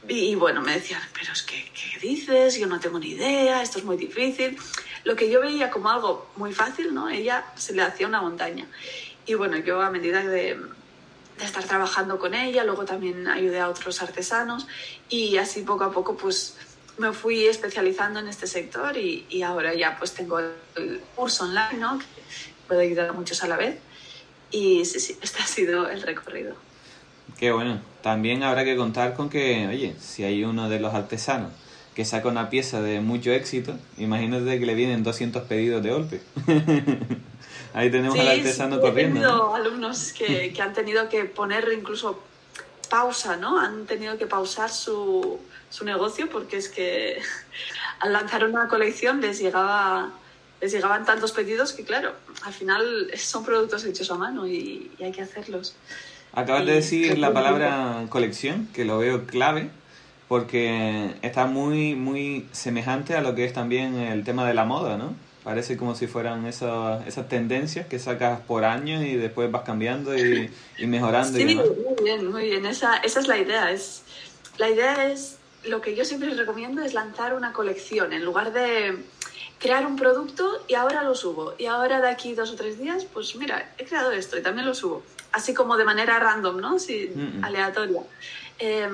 Y, 0.07 0.35
bueno, 0.35 0.61
me 0.61 0.73
decían, 0.73 1.01
pero 1.13 1.31
es 1.31 1.43
que, 1.43 1.71
¿qué 1.71 1.99
dices? 1.99 2.57
Yo 2.57 2.67
no 2.67 2.79
tengo 2.79 2.99
ni 2.99 3.11
idea, 3.11 3.61
esto 3.61 3.79
es 3.79 3.85
muy 3.85 3.95
difícil. 3.95 4.57
Lo 5.05 5.15
que 5.15 5.29
yo 5.29 5.39
veía 5.39 5.69
como 5.69 5.89
algo 5.89 6.29
muy 6.35 6.53
fácil, 6.53 6.93
¿no? 6.93 7.09
Ella 7.09 7.45
se 7.55 7.73
le 7.73 7.83
hacía 7.83 8.07
una 8.07 8.21
montaña. 8.21 8.67
Y 9.25 9.35
bueno, 9.35 9.57
yo 9.57 9.81
a 9.81 9.89
medida 9.89 10.21
de, 10.23 10.59
de 11.37 11.45
estar 11.45 11.63
trabajando 11.63 12.19
con 12.19 12.33
ella, 12.33 12.63
luego 12.63 12.85
también 12.85 13.27
ayudé 13.27 13.59
a 13.59 13.69
otros 13.69 14.01
artesanos 14.01 14.67
y 15.09 15.37
así 15.37 15.61
poco 15.61 15.83
a 15.83 15.91
poco 15.91 16.15
pues 16.15 16.57
me 16.97 17.11
fui 17.11 17.47
especializando 17.47 18.19
en 18.19 18.27
este 18.27 18.45
sector 18.47 18.95
y, 18.97 19.25
y 19.29 19.41
ahora 19.41 19.73
ya 19.73 19.97
pues 19.97 20.13
tengo 20.13 20.39
el 20.39 21.01
curso 21.15 21.45
online, 21.45 21.79
¿no? 21.79 21.97
Que 21.97 22.05
puedo 22.67 22.81
ayudar 22.81 23.09
a 23.09 23.13
muchos 23.13 23.43
a 23.43 23.47
la 23.47 23.57
vez. 23.57 23.77
Y 24.51 24.85
sí, 24.85 24.99
sí, 24.99 25.17
este 25.21 25.41
ha 25.41 25.47
sido 25.47 25.89
el 25.89 26.01
recorrido. 26.03 26.55
Qué 27.37 27.51
bueno. 27.51 27.81
También 28.03 28.43
habrá 28.43 28.63
que 28.63 28.75
contar 28.75 29.15
con 29.15 29.29
que, 29.29 29.67
oye, 29.67 29.95
si 29.99 30.23
hay 30.23 30.43
uno 30.43 30.69
de 30.69 30.79
los 30.79 30.93
artesanos 30.93 31.51
que 31.95 32.05
saca 32.05 32.27
una 32.27 32.49
pieza 32.49 32.81
de 32.81 33.01
mucho 33.01 33.31
éxito, 33.31 33.75
imagínate 33.97 34.59
que 34.59 34.65
le 34.65 34.75
vienen 34.75 35.03
200 35.03 35.43
pedidos 35.43 35.83
de 35.83 35.91
golpe. 35.91 36.21
Ahí 37.73 37.89
tenemos 37.89 38.17
al 38.17 38.27
artesano 38.27 38.79
corriendo. 38.79 39.19
He 39.19 39.23
tenido 39.23 39.55
alumnos 39.55 40.13
que, 40.13 40.53
que, 40.53 40.61
han 40.61 40.73
tenido 40.73 41.09
que 41.09 41.25
poner 41.25 41.67
incluso 41.73 42.21
pausa, 42.89 43.37
¿no? 43.37 43.59
Han 43.59 43.85
tenido 43.85 44.17
que 44.17 44.27
pausar 44.27 44.69
su, 44.69 45.39
su 45.69 45.83
negocio 45.83 46.29
porque 46.29 46.57
es 46.57 46.69
que 46.69 47.19
al 47.99 48.13
lanzar 48.13 48.45
una 48.45 48.67
colección 48.67 49.21
les 49.21 49.39
llegaba 49.39 50.11
les 50.61 50.71
llegaban 50.71 51.03
tantos 51.03 51.33
pedidos 51.33 51.73
que 51.73 51.83
claro, 51.83 52.13
al 52.43 52.53
final 52.53 53.11
son 53.17 53.43
productos 53.43 53.83
hechos 53.83 54.09
a 54.11 54.15
mano 54.15 54.47
y, 54.47 54.91
y 54.97 55.03
hay 55.03 55.11
que 55.11 55.21
hacerlos. 55.21 55.75
Acabas 56.31 56.65
de 56.65 56.73
decir 56.73 57.17
la 57.17 57.33
palabra 57.33 58.05
colección, 58.09 58.69
que 58.73 58.85
lo 58.85 58.97
veo 58.97 59.25
clave, 59.25 59.69
porque 60.29 61.15
está 61.21 61.47
muy, 61.47 61.95
muy 61.95 62.47
semejante 62.53 63.15
a 63.15 63.21
lo 63.21 63.35
que 63.35 63.45
es 63.45 63.53
también 63.53 63.95
el 63.95 64.23
tema 64.23 64.47
de 64.47 64.53
la 64.53 64.63
moda, 64.63 64.97
¿no? 64.97 65.13
Parece 65.43 65.75
como 65.75 65.93
si 65.93 66.07
fueran 66.07 66.45
esas, 66.45 67.05
esas 67.05 67.27
tendencias 67.27 67.85
que 67.87 67.99
sacas 67.99 68.39
por 68.41 68.63
años 68.63 69.03
y 69.03 69.15
después 69.15 69.51
vas 69.51 69.63
cambiando 69.63 70.17
y, 70.17 70.49
y 70.77 70.87
mejorando. 70.87 71.37
Sí, 71.37 71.43
y 71.43 71.55
muy 71.55 71.65
bien, 72.03 72.31
muy 72.31 72.43
bien. 72.45 72.65
Esa, 72.65 72.97
esa 72.97 73.19
es 73.19 73.27
la 73.27 73.37
idea. 73.37 73.71
Es, 73.71 74.03
la 74.57 74.69
idea 74.69 75.11
es, 75.11 75.37
lo 75.65 75.81
que 75.81 75.95
yo 75.95 76.05
siempre 76.05 76.33
recomiendo 76.33 76.81
es 76.81 76.93
lanzar 76.93 77.33
una 77.33 77.51
colección. 77.51 78.13
En 78.13 78.23
lugar 78.23 78.53
de 78.53 79.03
crear 79.59 79.85
un 79.85 79.97
producto 79.97 80.63
y 80.67 80.75
ahora 80.75 81.03
lo 81.03 81.13
subo. 81.13 81.55
Y 81.57 81.65
ahora 81.65 81.99
de 81.99 82.09
aquí 82.09 82.33
dos 82.35 82.51
o 82.51 82.55
tres 82.55 82.79
días, 82.79 83.05
pues 83.05 83.35
mira, 83.35 83.73
he 83.77 83.85
creado 83.85 84.11
esto 84.11 84.37
y 84.37 84.41
también 84.41 84.65
lo 84.65 84.73
subo. 84.73 85.03
Así 85.33 85.53
como 85.53 85.75
de 85.77 85.83
manera 85.83 86.19
random, 86.19 86.57
¿no? 86.61 86.79
Sí, 86.79 87.11
Mm, 87.13 87.39
mm. 87.39 87.43
aleatoria. 87.45 88.01
Eh, 88.59 88.87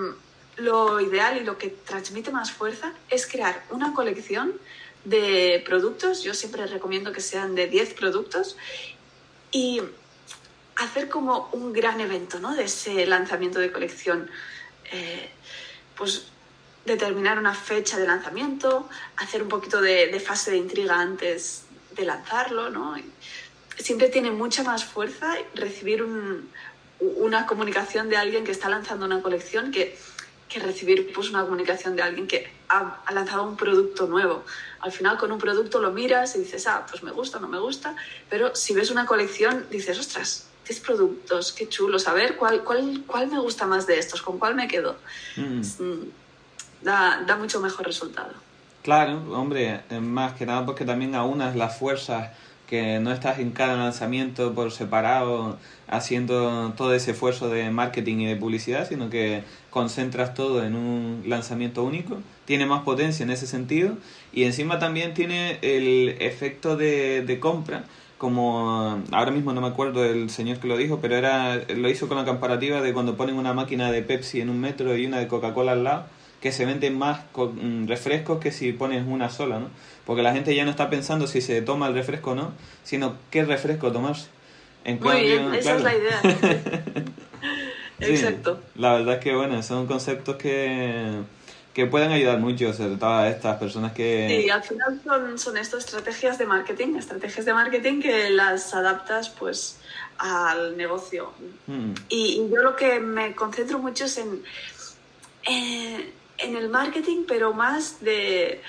lo 0.57 0.99
ideal 0.99 1.37
y 1.37 1.43
lo 1.45 1.57
que 1.57 1.69
transmite 1.69 2.31
más 2.31 2.51
fuerza 2.51 2.91
es 3.09 3.27
crear 3.27 3.63
una 3.69 3.93
colección 3.93 4.53
de 5.05 5.63
productos. 5.65 6.23
Yo 6.23 6.33
siempre 6.33 6.65
recomiendo 6.67 7.11
que 7.11 7.21
sean 7.21 7.55
de 7.55 7.67
10 7.67 7.93
productos 7.93 8.57
y 9.51 9.81
hacer 10.75 11.09
como 11.09 11.49
un 11.51 11.73
gran 11.73 11.99
evento, 11.99 12.39
¿no? 12.39 12.55
De 12.55 12.63
ese 12.63 13.05
lanzamiento 13.05 13.59
de 13.59 13.71
colección. 13.71 14.29
Eh, 14.91 15.29
pues 15.95 16.27
determinar 16.85 17.37
una 17.37 17.53
fecha 17.53 17.97
de 17.97 18.07
lanzamiento, 18.07 18.89
hacer 19.17 19.43
un 19.43 19.49
poquito 19.49 19.81
de, 19.81 20.19
fase 20.19 20.51
de 20.51 20.57
intriga 20.57 20.99
antes 20.99 21.63
de 21.91 22.05
lanzarlo, 22.05 22.69
¿no? 22.69 22.95
Siempre 23.77 24.09
tiene 24.09 24.31
mucha 24.31 24.63
más 24.63 24.85
fuerza 24.85 25.35
recibir 25.53 26.03
un, 26.03 26.49
una 26.99 27.45
comunicación 27.45 28.09
de 28.09 28.17
alguien 28.17 28.43
que 28.43 28.51
está 28.51 28.69
lanzando 28.69 29.05
una 29.05 29.21
colección 29.21 29.71
que, 29.71 29.97
que 30.49 30.59
recibir 30.59 31.13
pues, 31.13 31.29
una 31.29 31.43
comunicación 31.43 31.95
de 31.95 32.01
alguien 32.01 32.27
que 32.27 32.51
ha, 32.67 32.97
ha, 33.05 33.13
lanzado 33.13 33.43
un 33.43 33.55
producto 33.55 34.07
nuevo. 34.07 34.43
Al 34.81 34.91
final 34.91 35.17
con 35.17 35.31
un 35.31 35.37
producto 35.37 35.79
lo 35.79 35.91
miras 35.91 36.35
y 36.35 36.39
dices, 36.39 36.65
ah, 36.67 36.85
pues 36.89 37.03
me 37.03 37.11
gusta, 37.11 37.39
no 37.39 37.47
me 37.47 37.59
gusta, 37.59 37.95
pero 38.29 38.55
si 38.55 38.73
ves 38.73 38.89
una 38.89 39.05
colección 39.05 39.67
dices, 39.69 39.99
ostras, 39.99 40.47
10 40.67 40.79
productos, 40.81 41.51
qué 41.51 41.67
chulos, 41.67 42.07
a 42.07 42.13
ver 42.13 42.35
cuál, 42.35 42.63
cuál, 42.63 43.03
cuál 43.07 43.27
me 43.27 43.39
gusta 43.39 43.65
más 43.65 43.87
de 43.87 43.97
estos, 43.97 44.21
con 44.21 44.37
cuál 44.37 44.55
me 44.55 44.67
quedo. 44.67 44.97
Mm. 45.35 45.61
Da, 46.81 47.23
da 47.25 47.35
mucho 47.35 47.59
mejor 47.59 47.85
resultado. 47.85 48.33
Claro, 48.83 49.21
hombre, 49.33 49.81
más 49.99 50.33
que 50.33 50.45
nada 50.45 50.65
porque 50.65 50.85
también 50.85 51.13
aunas 51.13 51.55
las 51.55 51.77
fuerzas 51.77 52.29
que 52.69 52.99
no 52.99 53.11
estás 53.11 53.39
en 53.39 53.49
cada 53.49 53.75
lanzamiento 53.75 54.53
por 54.53 54.71
separado 54.71 55.57
haciendo 55.87 56.71
todo 56.77 56.93
ese 56.93 57.11
esfuerzo 57.11 57.49
de 57.49 57.71
marketing 57.71 58.17
y 58.19 58.25
de 58.27 58.35
publicidad, 58.35 58.87
sino 58.87 59.09
que 59.09 59.41
concentras 59.71 60.35
todo 60.35 60.63
en 60.63 60.75
un 60.75 61.23
lanzamiento 61.25 61.83
único. 61.83 62.19
Tiene 62.45 62.67
más 62.67 62.83
potencia 62.83 63.23
en 63.23 63.31
ese 63.31 63.47
sentido 63.47 63.97
y 64.31 64.43
encima 64.43 64.77
también 64.77 65.15
tiene 65.15 65.57
el 65.63 66.17
efecto 66.19 66.77
de, 66.77 67.37
compra 67.41 67.85
como 68.19 69.01
ahora 69.11 69.31
mismo 69.31 69.53
no 69.53 69.61
me 69.61 69.67
acuerdo 69.67 70.01
del 70.01 70.29
señor 70.29 70.59
que 70.59 70.67
lo 70.67 70.75
dijo, 70.75 70.99
pero 71.01 71.15
era 71.15 71.55
lo 71.55 71.89
hizo 71.89 72.09
con 72.09 72.17
la 72.17 72.25
comparativa 72.25 72.81
de 72.81 72.93
cuando 72.93 73.15
ponen 73.15 73.35
una 73.35 73.53
máquina 73.53 73.91
de 73.91 74.01
Pepsi 74.01 74.41
en 74.41 74.49
un 74.49 74.59
metro 74.59 74.95
y 74.97 75.05
una 75.05 75.19
de 75.19 75.27
Coca-Cola 75.27 75.71
al 75.71 75.85
lado, 75.85 76.05
que 76.41 76.51
se 76.51 76.65
venden 76.65 76.97
más 76.97 77.21
con 77.31 77.87
refrescos 77.87 78.39
que 78.39 78.51
si 78.51 78.71
pones 78.71 79.05
una 79.05 79.29
sola, 79.29 79.59
¿no? 79.59 79.69
Porque 80.05 80.23
la 80.23 80.33
gente 80.33 80.55
ya 80.55 80.63
no 80.65 80.71
está 80.71 80.89
pensando 80.89 81.27
si 81.27 81.41
se 81.41 81.61
toma 81.61 81.87
el 81.87 81.93
refresco 81.93 82.31
o 82.31 82.35
no, 82.35 82.53
sino 82.83 83.17
qué 83.29 83.43
refresco 83.43 83.91
tomarse. 83.91 84.27
En 84.85 84.99
Muy 84.99 85.09
cambio, 85.09 85.25
bien, 85.25 85.53
esa 85.55 85.75
claro. 85.75 85.77
es 85.77 85.83
la 85.83 85.95
idea. 85.95 87.05
Exacto. 87.99 88.61
La 88.75 88.93
verdad 88.93 89.15
es 89.15 89.19
que, 89.19 89.35
bueno, 89.35 89.61
son 89.61 89.85
conceptos 89.85 90.37
que, 90.37 91.19
que 91.73 91.85
pueden 91.85 92.11
ayudar 92.11 92.39
mucho, 92.39 92.73
sobre 92.73 92.95
todo 92.95 93.09
a 93.09 93.29
estas 93.29 93.57
personas 93.57 93.91
que... 93.91 94.41
Sí, 94.43 94.49
al 94.49 94.63
final 94.63 95.01
son, 95.03 95.37
son 95.37 95.57
estas 95.57 95.83
estrategias 95.83 96.37
de 96.37 96.45
marketing, 96.45 96.95
estrategias 96.95 97.45
de 97.45 97.53
marketing 97.53 98.01
que 98.01 98.29
las 98.29 98.73
adaptas 98.73 99.29
pues 99.29 99.79
al 100.17 100.77
negocio. 100.77 101.33
Mm. 101.67 101.91
Y, 102.07 102.41
y, 102.41 102.49
yo 102.49 102.61
lo 102.61 102.75
que 102.77 103.01
me 103.01 103.35
concentro 103.35 103.79
mucho 103.79 104.05
es 104.05 104.17
en, 104.17 104.41
eh, 105.49 106.13
en 106.39 106.55
el 106.55 106.69
marketing, 106.69 107.23
pero 107.27 107.53
más 107.53 108.01
de 108.01 108.61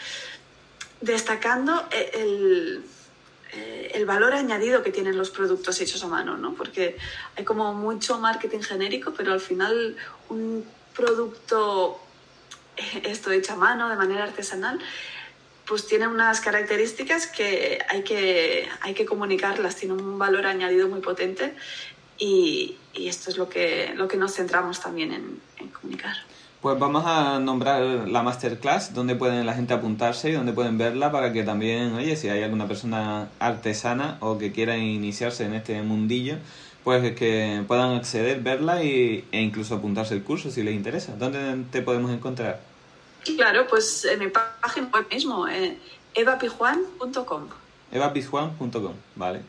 destacando 1.01 1.89
el, 2.13 2.85
eh, 3.53 3.93
el, 3.95 4.05
valor 4.05 4.35
añadido 4.35 4.83
que 4.83 4.91
tienen 4.91 5.17
los 5.17 5.31
productos 5.31 5.81
hechos 5.81 6.05
a 6.05 6.09
mano, 6.09 6.37
¿no? 6.37 6.55
Porque 6.55 6.97
hay 7.37 7.45
como 7.45 7.73
mucho 7.73 8.19
marketing 8.19 8.61
genérico, 8.61 9.15
pero 9.17 9.33
al 9.33 9.41
final 9.41 9.97
un 10.29 10.65
producto 10.95 12.01
esto 13.05 13.31
hecho 13.31 13.55
a 13.55 13.57
mano, 13.57 13.89
de 13.89 13.97
manera 13.97 14.25
artesanal, 14.25 14.79
pues 15.67 15.87
tiene 15.87 16.09
unas 16.09 16.41
características 16.41 17.27
que 17.27 17.79
hay 17.89 18.03
que, 18.03 18.69
hay 18.81 18.95
que 18.95 19.05
comunicarlas, 19.05 19.77
tiene 19.77 19.95
un 19.95 20.19
valor 20.19 20.47
añadido 20.47 20.89
muy 20.89 21.01
potente 21.01 21.55
y, 22.19 22.77
y 22.93 23.09
esto 23.09 23.31
es 23.31 23.37
lo 23.37 23.49
que, 23.49 23.93
lo 23.95 24.09
que 24.09 24.17
nos 24.17 24.35
centramos 24.35 24.81
también 24.81 25.13
en, 25.13 25.41
en 25.59 25.69
comunicar. 25.69 26.17
Pues 26.61 26.79
vamos 26.79 27.05
a 27.07 27.39
nombrar 27.39 27.81
la 27.83 28.23
masterclass, 28.23 28.93
donde 28.93 29.15
pueden 29.15 29.47
la 29.47 29.55
gente 29.55 29.73
apuntarse 29.73 30.29
y 30.29 30.33
donde 30.33 30.53
pueden 30.53 30.77
verla 30.77 31.11
para 31.11 31.33
que 31.33 31.43
también, 31.43 31.95
oye, 31.95 32.17
si 32.17 32.29
hay 32.29 32.43
alguna 32.43 32.69
persona 32.69 33.31
artesana 33.39 34.19
o 34.21 34.37
que 34.37 34.53
quiera 34.53 34.77
iniciarse 34.77 35.45
en 35.47 35.55
este 35.55 35.81
mundillo, 35.81 36.37
pues 36.85 37.15
que 37.15 37.65
puedan 37.67 37.95
acceder, 37.95 38.41
verla 38.41 38.85
y, 38.85 39.25
e 39.33 39.41
incluso 39.41 39.77
apuntarse 39.77 40.13
el 40.13 40.23
curso 40.23 40.51
si 40.51 40.63
les 40.63 40.75
interesa. 40.75 41.15
¿Dónde 41.17 41.65
te 41.71 41.81
podemos 41.81 42.11
encontrar? 42.11 42.61
Claro, 43.25 43.67
pues 43.67 44.05
en 44.05 44.19
mi 44.19 44.29
página 44.29 44.89
web 44.93 45.07
mismo, 45.11 45.49
eh, 45.49 45.79
evapijuan.com. 46.15 47.45
evapijuan.com, 47.91 48.93
vale. 49.17 49.41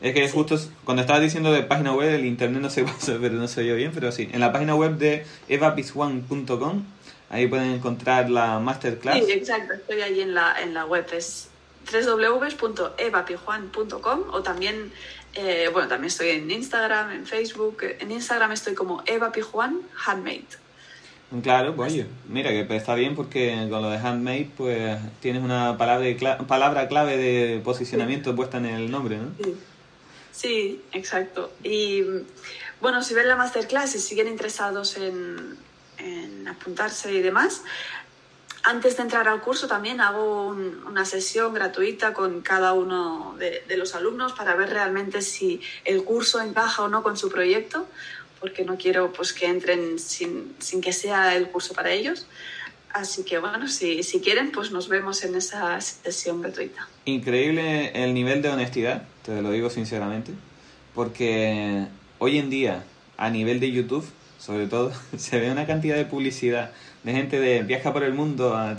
Es 0.00 0.14
que 0.14 0.26
sí. 0.26 0.34
justo 0.34 0.58
cuando 0.84 1.02
estabas 1.02 1.22
diciendo 1.22 1.52
de 1.52 1.62
página 1.62 1.94
web, 1.94 2.14
el 2.14 2.24
internet 2.24 2.62
no 2.62 2.70
se 2.70 2.84
pasa, 2.84 3.18
pero 3.20 3.34
no 3.34 3.46
se 3.48 3.60
oyó 3.60 3.76
bien, 3.76 3.92
pero 3.94 4.10
sí. 4.12 4.30
En 4.32 4.40
la 4.40 4.52
página 4.52 4.74
web 4.74 4.96
de 4.96 5.26
evapisuan.com, 5.48 6.84
ahí 7.28 7.46
pueden 7.46 7.72
encontrar 7.72 8.30
la 8.30 8.58
masterclass. 8.58 9.22
Sí, 9.24 9.32
exacto, 9.32 9.74
estoy 9.74 10.00
ahí 10.00 10.20
en 10.20 10.34
la, 10.34 10.60
en 10.62 10.72
la 10.74 10.86
web. 10.86 11.06
Es 11.12 11.50
www.evapijuan.com 11.90 14.20
o 14.32 14.42
también, 14.42 14.92
eh, 15.34 15.68
bueno, 15.72 15.88
también 15.88 16.08
estoy 16.08 16.28
en 16.30 16.50
Instagram, 16.50 17.12
en 17.12 17.26
Facebook. 17.26 17.78
En 17.98 18.10
Instagram 18.10 18.52
estoy 18.52 18.74
como 18.74 19.02
Eva 19.06 19.32
Pijuan 19.32 19.80
Handmade. 20.06 20.46
Claro, 21.42 21.76
pues 21.76 21.92
oye, 21.92 22.06
mira 22.28 22.50
que 22.50 22.66
está 22.74 22.96
bien 22.96 23.14
porque 23.14 23.68
con 23.70 23.82
lo 23.82 23.90
de 23.90 23.98
handmade 23.98 24.50
pues 24.56 24.98
tienes 25.20 25.44
una 25.44 25.78
palabra, 25.78 26.12
cla 26.16 26.38
palabra 26.38 26.88
clave 26.88 27.16
de 27.16 27.60
posicionamiento 27.60 28.30
sí. 28.30 28.36
puesta 28.36 28.58
en 28.58 28.66
el 28.66 28.90
nombre, 28.90 29.18
¿no? 29.18 29.28
Sí. 29.40 29.54
Sí, 30.32 30.82
exacto. 30.92 31.52
Y 31.62 32.02
bueno, 32.80 33.02
si 33.02 33.14
ven 33.14 33.28
la 33.28 33.36
masterclass 33.36 33.94
y 33.94 33.98
siguen 33.98 34.28
interesados 34.28 34.96
en, 34.96 35.58
en 35.98 36.48
apuntarse 36.48 37.12
y 37.12 37.20
demás, 37.20 37.62
antes 38.62 38.96
de 38.96 39.02
entrar 39.02 39.26
al 39.28 39.40
curso 39.40 39.68
también 39.68 40.00
hago 40.00 40.46
un, 40.46 40.84
una 40.86 41.04
sesión 41.04 41.54
gratuita 41.54 42.12
con 42.12 42.42
cada 42.42 42.74
uno 42.74 43.34
de, 43.38 43.64
de, 43.66 43.76
los 43.76 43.94
alumnos 43.94 44.32
para 44.32 44.54
ver 44.54 44.70
realmente 44.70 45.22
si 45.22 45.62
el 45.84 46.04
curso 46.04 46.40
encaja 46.40 46.82
o 46.82 46.88
no 46.88 47.02
con 47.02 47.16
su 47.16 47.30
proyecto, 47.30 47.86
porque 48.38 48.64
no 48.64 48.76
quiero 48.76 49.12
pues 49.12 49.32
que 49.32 49.46
entren 49.46 49.98
sin, 49.98 50.54
sin 50.58 50.80
que 50.80 50.92
sea 50.92 51.36
el 51.36 51.48
curso 51.48 51.74
para 51.74 51.90
ellos. 51.90 52.26
Así 52.92 53.24
que 53.24 53.38
bueno, 53.38 53.68
si, 53.68 54.02
si 54.02 54.20
quieren, 54.20 54.50
pues 54.50 54.72
nos 54.72 54.88
vemos 54.88 55.24
en 55.24 55.34
esa 55.36 55.80
sesión 55.80 56.42
gratuita. 56.42 56.88
Increíble 57.04 57.92
el 57.94 58.14
nivel 58.14 58.42
de 58.42 58.48
honestidad, 58.48 59.04
te 59.24 59.40
lo 59.42 59.50
digo 59.52 59.70
sinceramente, 59.70 60.32
porque 60.94 61.86
hoy 62.18 62.38
en 62.38 62.50
día, 62.50 62.84
a 63.16 63.30
nivel 63.30 63.60
de 63.60 63.70
YouTube, 63.70 64.06
sobre 64.38 64.66
todo, 64.66 64.92
se 65.16 65.38
ve 65.38 65.52
una 65.52 65.66
cantidad 65.66 65.96
de 65.96 66.04
publicidad 66.04 66.72
de 67.04 67.12
gente 67.12 67.40
de 67.40 67.62
viaja 67.62 67.92
por 67.92 68.02
el 68.02 68.12
mundo, 68.12 68.54
a, 68.54 68.76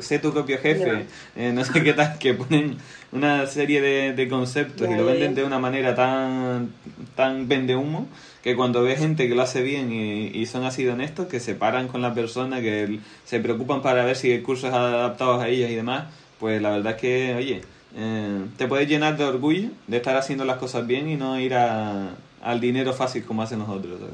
sé 0.00 0.18
tu 0.18 0.32
propio 0.32 0.58
jefe, 0.58 1.06
eh, 1.36 1.52
no 1.52 1.64
sé 1.64 1.82
qué 1.82 1.92
tal, 1.92 2.18
que 2.18 2.34
ponen 2.34 2.78
una 3.12 3.46
serie 3.46 3.80
de, 3.80 4.12
de 4.12 4.28
conceptos 4.28 4.88
y 4.88 4.94
lo 4.94 5.04
venden 5.04 5.34
de 5.34 5.44
una 5.44 5.58
manera 5.58 5.94
tan, 5.94 6.72
tan 7.14 7.46
vende 7.46 7.76
humo 7.76 8.08
que 8.42 8.56
cuando 8.56 8.82
ve 8.82 8.96
gente 8.96 9.28
que 9.28 9.34
lo 9.34 9.42
hace 9.42 9.62
bien 9.62 9.92
y, 9.92 10.28
y, 10.28 10.46
son 10.46 10.64
así 10.64 10.84
de 10.84 10.92
honestos, 10.92 11.26
que 11.28 11.40
se 11.40 11.54
paran 11.54 11.88
con 11.88 12.00
la 12.00 12.14
persona, 12.14 12.60
que 12.60 13.00
se 13.24 13.40
preocupan 13.40 13.82
para 13.82 14.04
ver 14.04 14.16
si 14.16 14.32
el 14.32 14.42
curso 14.42 14.68
es 14.68 14.72
adaptado 14.72 15.40
a 15.40 15.48
ellas 15.48 15.70
y 15.70 15.74
demás, 15.74 16.06
pues 16.38 16.60
la 16.62 16.70
verdad 16.70 16.94
es 16.94 17.00
que, 17.00 17.34
oye, 17.34 17.62
eh, 17.94 18.46
te 18.56 18.66
puedes 18.66 18.88
llenar 18.88 19.16
de 19.16 19.24
orgullo 19.24 19.68
de 19.86 19.96
estar 19.96 20.16
haciendo 20.16 20.44
las 20.44 20.58
cosas 20.58 20.86
bien 20.86 21.08
y 21.08 21.16
no 21.16 21.38
ir 21.38 21.54
a, 21.54 22.10
al 22.42 22.60
dinero 22.60 22.92
fácil 22.94 23.24
como 23.24 23.42
hacen 23.42 23.58
nosotros. 23.60 24.00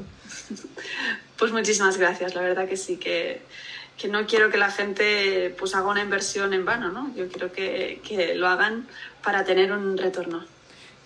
Pues 1.37 1.51
muchísimas 1.51 1.97
gracias, 1.97 2.33
la 2.33 2.41
verdad 2.41 2.67
que 2.67 2.75
sí, 2.75 2.97
que, 2.97 3.41
que, 3.95 4.07
no 4.07 4.25
quiero 4.25 4.49
que 4.49 4.57
la 4.57 4.71
gente 4.71 5.53
pues 5.59 5.75
haga 5.75 5.87
una 5.87 6.01
inversión 6.01 6.51
en 6.51 6.65
vano, 6.65 6.91
¿no? 6.91 7.13
Yo 7.15 7.27
quiero 7.27 7.51
que, 7.51 8.01
que 8.03 8.33
lo 8.33 8.47
hagan 8.47 8.87
para 9.23 9.43
tener 9.43 9.71
un 9.71 9.99
retorno. 9.99 10.43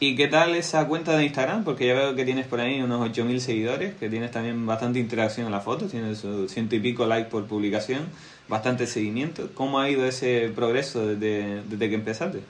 ¿Y 0.03 0.15
qué 0.15 0.27
tal 0.27 0.55
esa 0.55 0.87
cuenta 0.87 1.15
de 1.15 1.25
Instagram? 1.25 1.63
Porque 1.63 1.85
ya 1.85 1.93
veo 1.93 2.15
que 2.15 2.25
tienes 2.25 2.47
por 2.47 2.59
ahí 2.59 2.81
unos 2.81 3.07
8.000 3.07 3.37
seguidores, 3.37 3.93
que 3.93 4.09
tienes 4.09 4.31
también 4.31 4.65
bastante 4.65 4.97
interacción 4.97 5.45
en 5.45 5.51
la 5.51 5.59
foto, 5.59 5.85
tienes 5.85 6.25
ciento 6.47 6.75
y 6.75 6.79
pico 6.79 7.05
likes 7.05 7.29
por 7.29 7.45
publicación, 7.45 8.07
bastante 8.47 8.87
seguimiento. 8.87 9.51
¿Cómo 9.53 9.79
ha 9.79 9.91
ido 9.91 10.03
ese 10.07 10.51
progreso 10.55 11.05
desde, 11.05 11.61
desde 11.65 11.87
que 11.87 11.93
empezaste? 11.93 12.41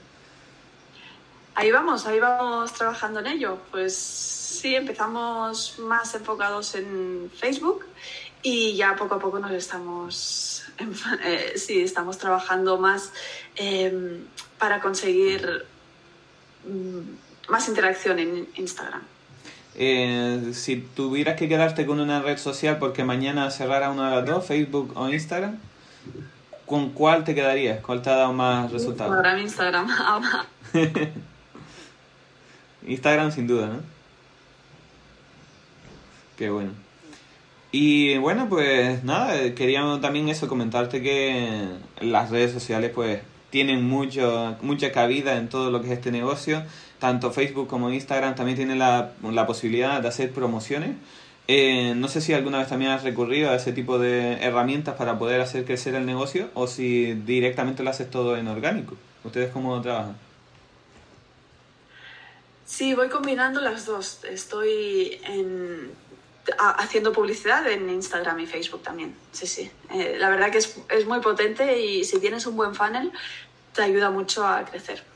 Ahí 1.54 1.74
vamos, 1.74 2.06
ahí 2.06 2.22
vamos 2.22 2.72
trabajando 2.72 3.20
en 3.20 3.28
ello. 3.28 3.58
Pues 3.70 3.98
sí, 3.98 4.74
empezamos 4.74 5.78
más 5.80 6.16
enfocados 6.16 6.74
en 6.76 7.30
Facebook 7.36 7.84
y 8.44 8.78
ya 8.78 8.96
poco 8.96 9.16
a 9.16 9.20
poco 9.20 9.40
nos 9.40 9.52
estamos, 9.52 10.64
eh, 11.26 11.52
sí, 11.58 11.82
estamos 11.82 12.18
trabajando 12.18 12.78
más 12.78 13.12
eh, 13.58 14.22
para 14.58 14.80
conseguir 14.80 15.66
mm, 16.66 17.31
más 17.50 17.68
interacción 17.68 18.20
en 18.20 18.48
Instagram. 18.56 19.02
Eh, 19.76 20.52
si 20.54 20.78
tuvieras 20.78 21.38
que 21.38 21.48
quedarte 21.48 21.86
con 21.86 22.00
una 22.00 22.22
red 22.22 22.38
social 22.38 22.78
porque 22.78 23.04
mañana 23.04 23.50
cerrara 23.52 23.90
una 23.90 24.10
de 24.10 24.16
las 24.18 24.26
dos, 24.26 24.46
Facebook 24.46 24.94
o 24.96 25.10
Instagram, 25.10 25.58
¿con 26.66 26.92
cuál 26.92 27.24
te 27.24 27.34
quedarías? 27.34 27.82
¿Cuál 27.82 28.02
te 28.02 28.10
ha 28.10 28.16
dado 28.16 28.34
más 28.34 28.72
resultados? 28.72 29.16
Ahora 29.16 29.40
Instagram. 29.40 29.88
Instagram 32.88 33.32
sin 33.32 33.48
duda, 33.48 33.68
¿no? 33.68 33.80
Qué 36.38 36.50
bueno. 36.50 36.72
Y 37.72 38.18
bueno, 38.18 38.50
pues 38.50 39.04
nada, 39.04 39.56
queríamos 39.56 40.02
también 40.02 40.28
eso, 40.28 40.50
comentarte 40.50 41.02
que 41.02 41.68
las 42.02 42.30
redes 42.30 42.52
sociales 42.52 42.92
pues 42.94 43.22
tienen 43.50 43.88
mucho, 43.88 44.58
mucha 44.62 44.92
cabida 44.92 45.38
en 45.38 45.48
todo 45.48 45.72
lo 45.72 45.82
que 45.82 45.88
es 45.88 45.94
este 45.94 46.12
negocio. 46.12 46.64
Tanto 47.02 47.32
Facebook 47.32 47.68
como 47.68 47.90
Instagram 47.90 48.36
también 48.36 48.56
tienen 48.56 48.78
la, 48.78 49.14
la 49.24 49.48
posibilidad 49.48 50.00
de 50.00 50.08
hacer 50.08 50.32
promociones. 50.32 50.92
Eh, 51.48 51.96
no 51.96 52.08
sé 52.08 52.22
si 52.22 52.32
alguna 52.32 52.60
vez 52.60 52.68
también 52.68 52.92
has 52.92 53.02
recurrido 53.02 53.50
a 53.50 53.56
ese 53.56 53.74
tipo 53.74 53.98
de 53.98 54.34
herramientas 54.34 54.94
para 54.98 55.18
poder 55.18 55.42
hacer 55.42 55.66
crecer 55.66 55.96
el 55.96 56.06
negocio 56.06 56.52
o 56.54 56.68
si 56.68 57.16
directamente 57.16 57.82
lo 57.82 57.90
haces 57.90 58.12
todo 58.12 58.38
en 58.38 58.48
orgánico. 58.48 58.98
¿Ustedes 59.24 59.52
cómo 59.52 59.82
trabajan? 59.82 60.16
Sí, 62.68 62.94
voy 62.94 63.10
combinando 63.10 63.62
las 63.62 63.88
dos. 63.88 64.24
Estoy 64.24 65.20
en, 65.24 65.92
haciendo 66.78 67.12
publicidad 67.12 67.68
en 67.68 67.90
Instagram 67.90 68.42
y 68.42 68.46
Facebook 68.46 68.84
también. 68.84 69.16
Sí, 69.32 69.48
sí. 69.48 69.72
Eh, 69.90 70.18
la 70.20 70.30
verdad 70.30 70.52
que 70.52 70.60
es, 70.60 70.78
es, 70.90 71.08
muy 71.08 71.20
potente 71.20 71.82
y 71.82 72.04
si 72.04 72.20
tienes 72.20 72.46
un 72.46 72.56
buen 72.56 72.76
funnel 72.76 73.12
te 73.74 73.82
ayuda 73.82 74.12
mucho 74.12 74.46
a 74.46 74.64
crecer. 74.66 75.11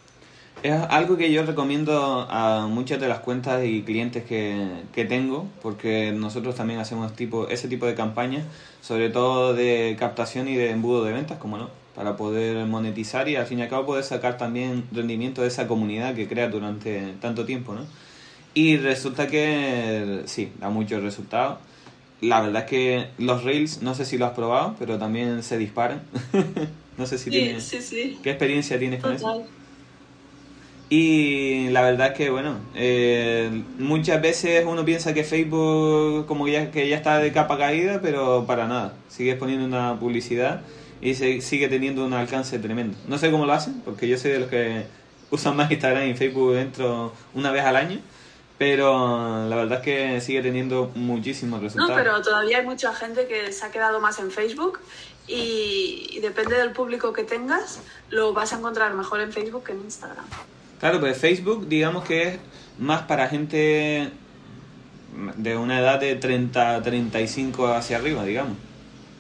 Es 0.64 0.74
algo 0.90 1.16
que 1.18 1.32
yo 1.32 1.46
recomiendo 1.46 2.28
a 2.30 2.68
muchas 2.68 3.00
de 3.00 3.08
las 3.08 3.20
cuentas 3.20 3.64
y 3.66 3.84
clientes 3.84 4.24
que, 4.24 4.68
que 4.94 5.06
tengo, 5.06 5.48
porque 5.62 6.12
nosotros 6.12 6.56
también 6.56 6.80
hacemos 6.80 7.16
tipo, 7.16 7.48
ese 7.50 7.68
tipo 7.68 7.86
de 7.86 7.94
campañas, 7.94 8.46
sobre 8.82 9.10
todo 9.10 9.54
de 9.54 9.96
captación 10.00 10.48
y 10.48 10.56
de 10.56 10.72
embudo 10.72 11.04
de 11.04 11.14
ventas, 11.14 11.38
como 11.38 11.58
no 11.58 11.70
para 11.96 12.18
poder 12.18 12.66
monetizar 12.68 13.30
y 13.30 13.38
al 13.38 13.46
fin 13.46 13.60
y 13.60 13.62
al 13.62 13.70
cabo 13.70 13.86
poder 13.86 14.04
sacar 14.04 14.38
también 14.38 14.84
rendimiento 14.92 15.42
de 15.42 15.48
esa 15.48 15.66
comunidad 15.66 16.14
que 16.14 16.28
crea 16.28 16.50
durante 16.50 17.14
tanto 17.22 17.46
tiempo, 17.46 17.74
¿no? 17.74 17.86
Y 18.54 18.78
resulta 18.78 19.28
que 19.28 20.24
sí, 20.26 20.52
da 20.60 20.70
muchos 20.70 21.02
resultados. 21.02 21.58
La 22.22 22.42
verdad 22.42 22.64
es 22.64 22.70
que 22.70 23.08
los 23.18 23.44
Rails, 23.44 23.82
no 23.82 23.96
sé 23.96 24.06
si 24.06 24.18
lo 24.18 24.26
has 24.26 24.34
probado, 24.34 24.76
pero 24.78 24.98
también 24.98 25.42
se 25.44 25.58
disparan. 25.58 26.02
no 26.98 27.06
sé 27.06 27.18
si 27.18 27.26
sí, 27.26 27.30
tienes... 27.32 27.64
Sí, 27.64 27.82
sí. 27.82 28.18
¿Qué 28.24 28.32
experiencia 28.32 28.78
tienes 28.78 29.02
Total. 29.02 29.22
con 29.22 29.32
eso? 29.32 29.48
Y 30.90 31.70
la 31.70 31.82
verdad 31.82 32.08
es 32.08 32.14
que, 32.14 32.30
bueno, 32.30 32.58
eh, 32.76 33.64
muchas 33.80 34.22
veces 34.22 34.66
uno 34.68 34.86
piensa 34.86 35.14
que 35.14 35.24
Facebook 35.24 36.28
como 36.28 36.48
ya, 36.48 36.70
que 36.70 36.88
ya 36.88 36.96
está 36.96 37.18
de 37.18 37.32
capa 37.32 37.58
caída, 37.58 38.00
pero 38.02 38.46
para 38.46 38.68
nada. 38.68 38.94
Sigues 39.10 39.36
poniendo 39.38 39.66
una 39.66 40.00
publicidad 40.00 40.62
y 41.02 41.16
se 41.16 41.42
sigue 41.42 41.68
teniendo 41.70 42.06
un 42.06 42.14
alcance 42.14 42.60
tremendo. 42.60 42.98
No 43.08 43.18
sé 43.18 43.32
cómo 43.32 43.46
lo 43.46 43.54
hacen, 43.54 43.82
porque 43.84 44.08
yo 44.08 44.18
soy 44.18 44.32
de 44.32 44.40
los 44.40 44.50
que 44.50 44.86
usan 45.32 45.56
más 45.56 45.72
Instagram 45.72 46.08
y 46.08 46.14
Facebook 46.14 46.54
dentro 46.54 47.14
una 47.34 47.52
vez 47.52 47.64
al 47.64 47.78
año, 47.78 48.00
pero 48.60 49.48
la 49.50 49.56
verdad 49.56 49.80
es 49.80 49.84
que 49.84 50.22
sigue 50.22 50.44
teniendo 50.44 50.92
muchísimos 50.94 51.62
resultados. 51.62 51.90
No, 51.90 51.96
pero 51.96 52.22
todavía 52.22 52.60
hay 52.60 52.66
mucha 52.66 52.94
gente 52.94 53.28
que 53.28 53.52
se 53.52 53.66
ha 53.66 53.72
quedado 53.72 54.00
más 54.02 54.20
en 54.20 54.30
Facebook 54.30 54.80
y, 55.28 56.10
y 56.12 56.20
depende 56.20 56.56
del 56.58 56.72
público 56.72 57.12
que 57.12 57.24
tengas, 57.24 57.82
lo 58.12 58.34
vas 58.34 58.54
a 58.54 58.58
encontrar 58.58 58.94
mejor 58.94 59.22
en 59.22 59.34
Facebook 59.34 59.64
que 59.64 59.72
en 59.72 59.82
Instagram. 59.82 60.26
Claro, 60.80 61.00
pues 61.00 61.18
Facebook 61.18 61.68
digamos 61.68 62.06
que 62.06 62.24
es 62.24 62.40
más 62.80 63.04
para 63.04 63.28
gente 63.28 64.10
de 65.38 65.58
una 65.58 65.80
edad 65.80 66.00
de 66.00 66.16
30, 66.16 66.82
35 66.82 67.68
hacia 67.68 67.98
arriba, 67.98 68.24
digamos. 68.26 68.58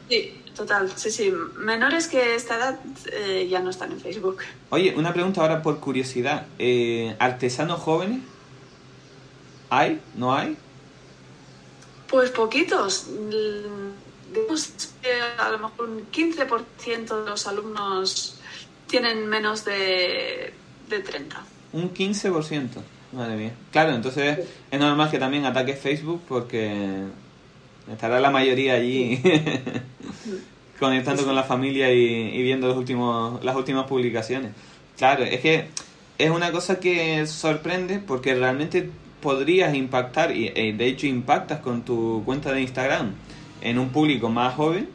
Sí, 0.10 0.34
Total, 0.56 0.89
sí, 0.96 1.12
sí. 1.12 1.34
Menores 1.58 2.08
que 2.08 2.36
esta 2.36 2.56
edad 2.56 2.80
eh, 3.12 3.48
ya 3.50 3.60
no 3.60 3.70
están 3.70 3.91
en 3.91 4.00
Facebook. 4.00 4.38
Oye, 4.70 4.94
una 4.96 5.12
pregunta 5.12 5.41
ahora 5.41 5.62
por 5.62 5.80
curiosidad. 5.82 6.48
Eh, 6.58 7.13
¿Artesanos 7.20 7.82
jóvenes? 7.82 8.22
¿Hay? 9.70 10.00
¿No 10.15 10.34
hay? 10.34 10.56
Pues 12.08 12.30
poquitos. 12.30 13.08
Digamos 14.34 14.70
que 15.02 15.22
a 15.38 15.50
lo 15.50 15.60
mejor 15.60 15.89
un 15.89 16.10
15% 16.10 17.24
de 17.24 17.30
los 17.30 17.48
alumnos 17.48 18.39
tienen 18.88 19.28
menos 19.28 19.65
de, 19.65 20.54
de 20.89 21.00
30. 21.00 21.43
Un 21.74 21.93
15%. 21.93 22.67
Madre 23.12 23.36
mía. 23.36 23.52
Claro, 23.71 23.93
entonces 23.93 24.39
es 24.69 24.80
normal 24.80 25.10
que 25.10 25.19
también 25.19 25.45
ataque 25.45 25.74
Facebook 25.74 26.21
porque 26.28 27.06
Estará 27.91 28.19
la 28.19 28.32
mayoría 28.32 28.74
allí 28.74 29.21
conectando 30.80 31.24
con 31.24 31.36
la 31.36 31.43
familia 31.43 31.93
y, 31.93 32.04
y, 32.04 32.41
viendo 32.41 32.67
los 32.67 32.78
últimos, 32.78 33.43
las 33.43 33.56
últimas 33.56 33.86
publicaciones. 33.86 34.52
Claro, 34.98 35.24
es 35.24 35.39
que 35.41 35.67
es 36.17 36.32
una 36.32 36.52
cosa 36.52 36.80
que 36.80 37.28
sorprende 37.28 38.00
porque 38.00 38.34
realmente 38.34 38.89
podrías 39.21 39.76
impactar, 39.76 40.36
y 40.36 40.50
de 40.71 40.88
hecho 40.88 41.06
impactas 41.06 41.60
con 41.60 41.84
tu 41.84 42.24
cuenta 42.26 42.52
de 42.52 42.62
Instagram 42.62 43.13
en 43.62 43.78
un 43.78 43.89
público 43.89 44.30
más 44.30 44.56
joven, 44.56 44.89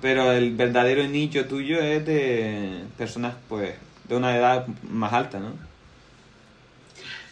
pero 0.00 0.32
el 0.32 0.54
verdadero 0.56 1.06
nicho 1.06 1.46
tuyo 1.46 1.80
es 1.80 2.04
de 2.04 2.82
personas 2.98 3.34
pues 3.48 3.70
una 4.16 4.36
edad 4.36 4.66
más 4.82 5.12
alta, 5.12 5.38
¿no? 5.38 5.52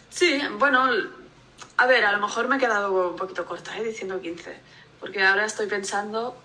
Sí, 0.09 0.39
bueno, 0.57 0.89
a 1.77 1.87
ver, 1.87 2.05
a 2.05 2.11
lo 2.11 2.19
mejor 2.19 2.47
me 2.47 2.57
he 2.57 2.59
quedado 2.59 3.11
un 3.11 3.15
poquito 3.15 3.45
corta, 3.45 3.77
¿eh? 3.77 3.83
diciendo 3.83 4.21
15 4.21 4.71
porque 5.01 5.23
ahora 5.23 5.45
estoy 5.45 5.65
pensando, 5.65 6.37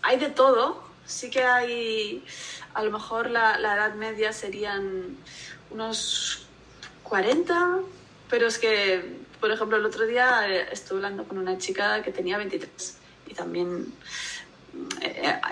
hay 0.00 0.16
de 0.16 0.30
todo, 0.30 0.80
sí 1.04 1.28
que 1.28 1.42
hay, 1.42 2.24
a 2.72 2.84
lo 2.84 2.92
mejor 2.92 3.28
la, 3.28 3.58
la 3.58 3.74
edad 3.74 3.94
media 3.94 4.32
serían 4.32 5.16
unos 5.70 6.46
40, 7.02 7.80
pero 8.30 8.46
es 8.46 8.58
que, 8.58 9.18
por 9.40 9.50
ejemplo, 9.50 9.76
el 9.76 9.84
otro 9.84 10.06
día 10.06 10.48
eh, 10.48 10.68
estuve 10.70 10.98
hablando 10.98 11.24
con 11.24 11.36
una 11.36 11.58
chica 11.58 12.00
que 12.02 12.12
tenía 12.12 12.38
23 12.38 12.96
y 13.26 13.34
también 13.34 13.92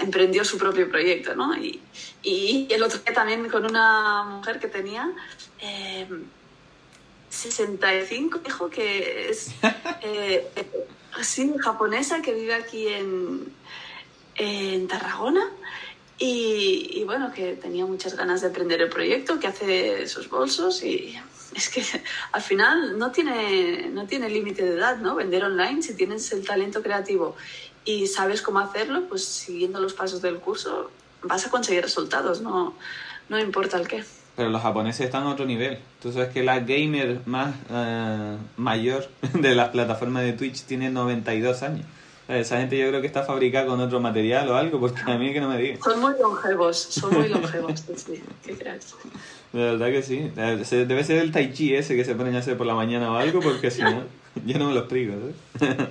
emprendió 0.01 0.45
su 0.45 0.59
propio 0.59 0.89
proyecto, 0.89 1.35
¿no? 1.35 1.57
Y, 1.57 1.81
y, 2.23 2.67
el 2.71 2.83
otro 2.83 2.99
día 3.01 3.13
también 3.13 3.49
con 3.49 3.65
una 3.65 4.25
mujer 4.25 4.59
que 4.59 4.69
tenía 4.69 5.11
eh, 5.61 6.07
65, 7.29 8.41
dijo 8.45 8.71
que 8.71 9.31
es... 9.31 9.51
Eh, 10.03 10.47
sí, 11.23 11.53
japonesa 11.59 12.23
que 12.23 12.33
vive 12.33 12.55
aquí 12.55 12.87
en, 12.87 13.53
en 14.37 14.87
Tarragona. 14.87 15.51
Y, 16.19 17.03
bueno, 17.05 17.33
que 17.33 17.55
tenía 17.55 17.85
muchas 17.85 18.17
ganas 18.17 18.41
de 18.41 18.49
aprender 18.49 18.81
el 18.81 18.89
proyecto, 18.89 19.39
que 19.39 19.49
hace 19.49 20.07
sus 20.07 20.31
bolsos 20.31 20.83
y 20.83 21.19
es 21.57 21.69
que 21.69 21.83
al 22.33 22.43
final 22.43 22.99
no 22.99 23.11
tiene, 23.11 23.89
no 23.93 24.07
tiene 24.07 24.29
límite 24.29 24.65
de 24.65 24.77
edad, 24.77 24.99
¿no? 24.99 25.15
Vender 25.15 25.45
online, 25.45 25.83
si 25.83 25.95
tienes 25.95 26.31
el 26.33 26.47
talento 26.47 26.83
creativo 26.83 27.37
y 27.85 28.07
sabes 28.07 28.43
cómo 28.43 28.59
hacerlo, 28.59 29.09
pues 29.09 29.25
siguiendo 29.25 29.81
los 29.81 29.95
pasos 29.95 30.21
del 30.21 30.39
curso 30.39 30.91
vas 31.23 31.47
a 31.47 31.51
conseguir 31.51 31.83
resultados, 31.83 32.41
no, 32.41 32.75
no 33.29 33.39
importa 33.39 33.79
el 33.79 33.89
qué. 33.89 34.05
Pero 34.37 34.51
los 34.51 34.61
japoneses 34.61 35.07
están 35.07 35.23
a 35.23 35.31
otro 35.31 35.47
nivel. 35.47 35.79
Tú 36.03 36.13
sabes 36.13 36.29
que 36.29 36.43
la 36.43 36.61
gamer 36.61 37.21
más 37.25 37.55
eh, 37.71 38.37
mayor 38.57 39.09
de 39.33 39.55
las 39.55 39.71
plataformas 39.71 40.25
de 40.25 40.35
Twitch 40.35 40.65
tiene 40.65 40.91
92 40.91 41.63
años. 41.63 41.87
Esa 42.29 42.59
gente 42.59 42.77
yo 42.77 42.89
creo 42.89 43.01
que 43.01 43.07
está 43.07 43.23
fabricada 43.23 43.67
con 43.67 43.81
otro 43.81 44.01
material 44.01 44.49
o 44.49 44.57
algo, 44.57 44.81
porque 44.81 45.01
a 45.07 45.17
mí 45.17 45.33
que 45.33 45.41
no 45.41 45.49
me 45.49 45.59
diga. 45.59 45.79
Son 45.83 46.01
muy 46.01 46.13
longevos, 46.19 46.77
son 46.77 47.15
muy 47.15 47.29
longevos, 47.29 47.85
sí, 47.95 48.21
qué 48.45 48.55
cracks. 48.55 48.97
De 49.53 49.61
verdad 49.61 49.87
que 49.87 50.03
sí. 50.03 50.33
Debe 50.35 51.05
ser 51.05 51.19
el 51.19 51.31
tai 51.31 51.53
chi 51.53 51.75
ese 51.75 51.95
que 51.95 52.05
se 52.05 52.17
ponen 52.17 52.35
a 52.35 52.41
hacer 52.41 52.57
por 52.57 52.67
la 52.67 52.75
mañana 52.75 53.13
o 53.13 53.17
algo, 53.17 53.41
porque 53.41 53.71
si 53.71 53.83
no, 53.83 54.03
yo 54.45 54.59
no 54.59 54.69
me 54.69 54.75
lo 54.75 54.81
explico. 54.81 55.15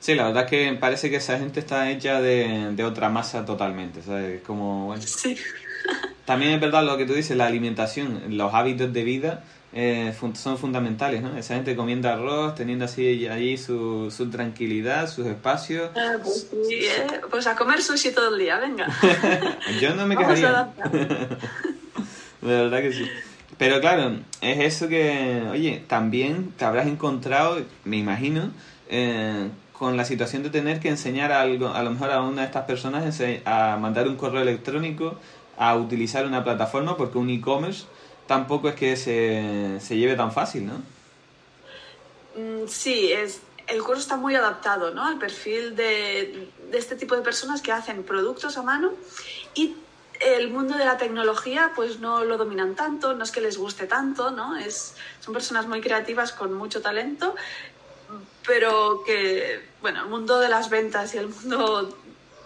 Sí, 0.00 0.14
la 0.14 0.24
verdad 0.24 0.44
es 0.44 0.48
que 0.48 0.72
parece 0.80 1.10
que 1.10 1.16
esa 1.16 1.38
gente 1.38 1.60
está 1.60 1.90
hecha 1.90 2.22
de, 2.22 2.72
de 2.72 2.84
otra 2.84 3.10
masa 3.10 3.44
totalmente, 3.44 4.00
¿sabes? 4.00 4.40
Como, 4.40 4.86
bueno. 4.86 5.02
Sí. 5.02 5.36
También 6.24 6.52
es 6.52 6.60
verdad 6.60 6.82
lo 6.84 6.96
que 6.96 7.04
tú 7.04 7.12
dices, 7.12 7.36
la 7.36 7.46
alimentación, 7.46 8.22
los 8.30 8.54
hábitos 8.54 8.94
de 8.94 9.04
vida 9.04 9.44
eh, 9.72 10.12
son 10.34 10.58
fundamentales, 10.58 11.22
¿no? 11.22 11.36
Esa 11.36 11.54
gente 11.54 11.76
comiendo 11.76 12.08
arroz, 12.08 12.56
teniendo 12.56 12.86
así 12.86 13.26
allí 13.28 13.56
su, 13.56 14.10
su 14.10 14.28
tranquilidad, 14.28 15.08
sus 15.08 15.26
espacios. 15.26 15.90
Ah, 15.96 16.16
pues, 16.22 16.48
sí, 16.68 16.74
¿eh? 16.74 17.20
pues 17.30 17.46
a 17.46 17.54
comer 17.54 17.80
sushi 17.80 18.10
todo 18.10 18.34
el 18.34 18.40
día, 18.40 18.58
venga. 18.58 18.88
Yo 19.80 19.94
no 19.94 20.06
me 20.06 20.16
quejaría. 20.16 20.70
de 20.82 22.48
verdad 22.48 22.80
que 22.80 22.92
sí. 22.92 23.06
Pero 23.58 23.80
claro, 23.80 24.16
es 24.40 24.58
eso 24.58 24.88
que, 24.88 25.42
oye, 25.50 25.84
también 25.86 26.52
te 26.56 26.64
habrás 26.64 26.86
encontrado, 26.86 27.60
me 27.84 27.98
imagino, 27.98 28.50
eh, 28.88 29.50
con 29.72 29.96
la 29.96 30.04
situación 30.04 30.42
de 30.42 30.50
tener 30.50 30.80
que 30.80 30.88
enseñar 30.88 31.30
algo, 31.30 31.68
a 31.68 31.82
lo 31.82 31.90
mejor 31.90 32.10
a 32.10 32.22
una 32.22 32.40
de 32.40 32.46
estas 32.46 32.64
personas 32.64 33.20
a 33.44 33.76
mandar 33.78 34.08
un 34.08 34.16
correo 34.16 34.42
electrónico, 34.42 35.16
a 35.58 35.76
utilizar 35.76 36.26
una 36.26 36.42
plataforma, 36.42 36.96
porque 36.96 37.18
un 37.18 37.28
e-commerce 37.28 37.84
tampoco 38.30 38.68
es 38.68 38.76
que 38.76 38.94
se, 38.94 39.80
se 39.80 39.96
lleve 39.96 40.14
tan 40.14 40.30
fácil, 40.30 40.64
¿no? 40.64 40.74
Mm, 42.36 42.68
sí, 42.68 43.10
es, 43.10 43.40
el 43.66 43.82
curso 43.82 44.02
está 44.02 44.14
muy 44.14 44.36
adaptado 44.36 44.94
¿no? 44.94 45.04
al 45.04 45.18
perfil 45.18 45.74
de, 45.74 46.48
este 46.72 46.94
tipo 46.94 47.16
de 47.16 47.22
personas 47.22 47.60
que 47.60 47.72
hacen 47.72 48.04
productos 48.04 48.56
a 48.56 48.62
mano 48.62 48.92
y 49.52 49.74
el 50.20 50.48
mundo 50.48 50.78
de 50.78 50.84
la 50.84 50.96
tecnología 50.96 51.72
pues 51.74 51.98
no 51.98 52.22
lo 52.22 52.38
dominan 52.38 52.76
tanto, 52.76 53.14
no 53.14 53.24
es 53.24 53.32
que 53.32 53.40
les 53.40 53.58
guste 53.58 53.88
tanto, 53.88 54.30
¿no? 54.30 54.56
Es, 54.56 54.94
son 55.18 55.34
personas 55.34 55.66
muy 55.66 55.80
creativas 55.80 56.30
con 56.30 56.52
mucho 56.52 56.80
talento, 56.80 57.34
pero 58.46 59.02
que, 59.04 59.60
bueno, 59.80 60.04
el 60.04 60.08
mundo 60.08 60.38
de 60.38 60.48
las 60.48 60.70
ventas 60.70 61.16
y 61.16 61.18
el 61.18 61.26
mundo 61.26 61.98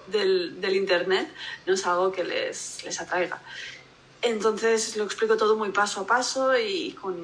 del, 0.07 0.63
del 0.63 0.77
Internet 0.77 1.29
no 1.67 1.75
es 1.75 1.87
algo 1.87 2.11
que 2.11 2.25
les, 2.25 2.83
les 2.85 2.99
atraiga. 3.03 3.43
Entonces 4.25 4.97
lo 4.97 5.05
explico 5.05 5.37
todo 5.37 5.57
muy 5.57 5.71
paso 5.71 6.01
a 6.01 6.07
paso 6.07 6.59
y 6.59 6.93
con, 6.93 7.15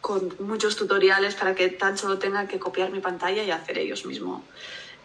con 0.00 0.34
muchos 0.40 0.76
tutoriales 0.76 1.34
para 1.34 1.54
que 1.54 1.68
tan 1.70 1.96
solo 1.96 2.18
tengan 2.18 2.46
que 2.46 2.58
copiar 2.58 2.90
mi 2.90 3.00
pantalla 3.00 3.42
y 3.42 3.50
hacer 3.50 3.78
ellos, 3.78 4.04
mismo, 4.04 4.44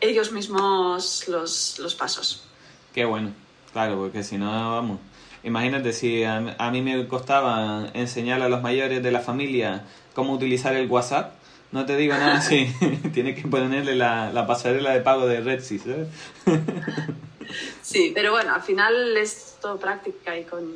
ellos 0.01 0.33
mismos 0.33 1.27
los, 1.29 1.79
los 1.79 1.95
pasos. 1.95 2.47
Qué 2.93 3.05
bueno, 3.05 3.31
claro, 3.71 3.97
porque 3.97 4.21
si 4.23 4.37
no, 4.37 4.47
vamos. 4.47 4.99
Imagínate 5.43 5.93
si 5.93 6.23
a, 6.23 6.55
a, 6.57 6.71
mí 6.71 6.81
me 6.81 7.07
costaba 7.07 7.89
enseñar 7.93 8.41
a 8.41 8.49
los 8.49 8.61
mayores 8.61 9.01
de 9.01 9.11
la 9.11 9.21
familia 9.21 9.85
cómo 10.13 10.33
utilizar 10.33 10.75
el 10.75 10.89
WhatsApp. 10.89 11.35
No 11.71 11.85
te 11.85 11.95
digo 11.95 12.15
nada 12.15 12.41
si 12.41 12.67
tienes 13.13 13.41
que 13.41 13.47
ponerle 13.47 13.95
la, 13.95 14.29
la 14.33 14.45
pasarela 14.45 14.91
de 14.91 14.99
pago 14.99 15.25
de 15.25 15.39
Redsys. 15.39 15.83
¿sabes? 15.83 16.07
Sí, 17.95 18.11
pero 18.13 18.31
bueno, 18.31 18.53
al 18.53 18.61
final 18.61 19.15
es 19.15 19.55
todo 19.61 19.79
práctica 19.79 20.37
y 20.37 20.43
con, 20.43 20.69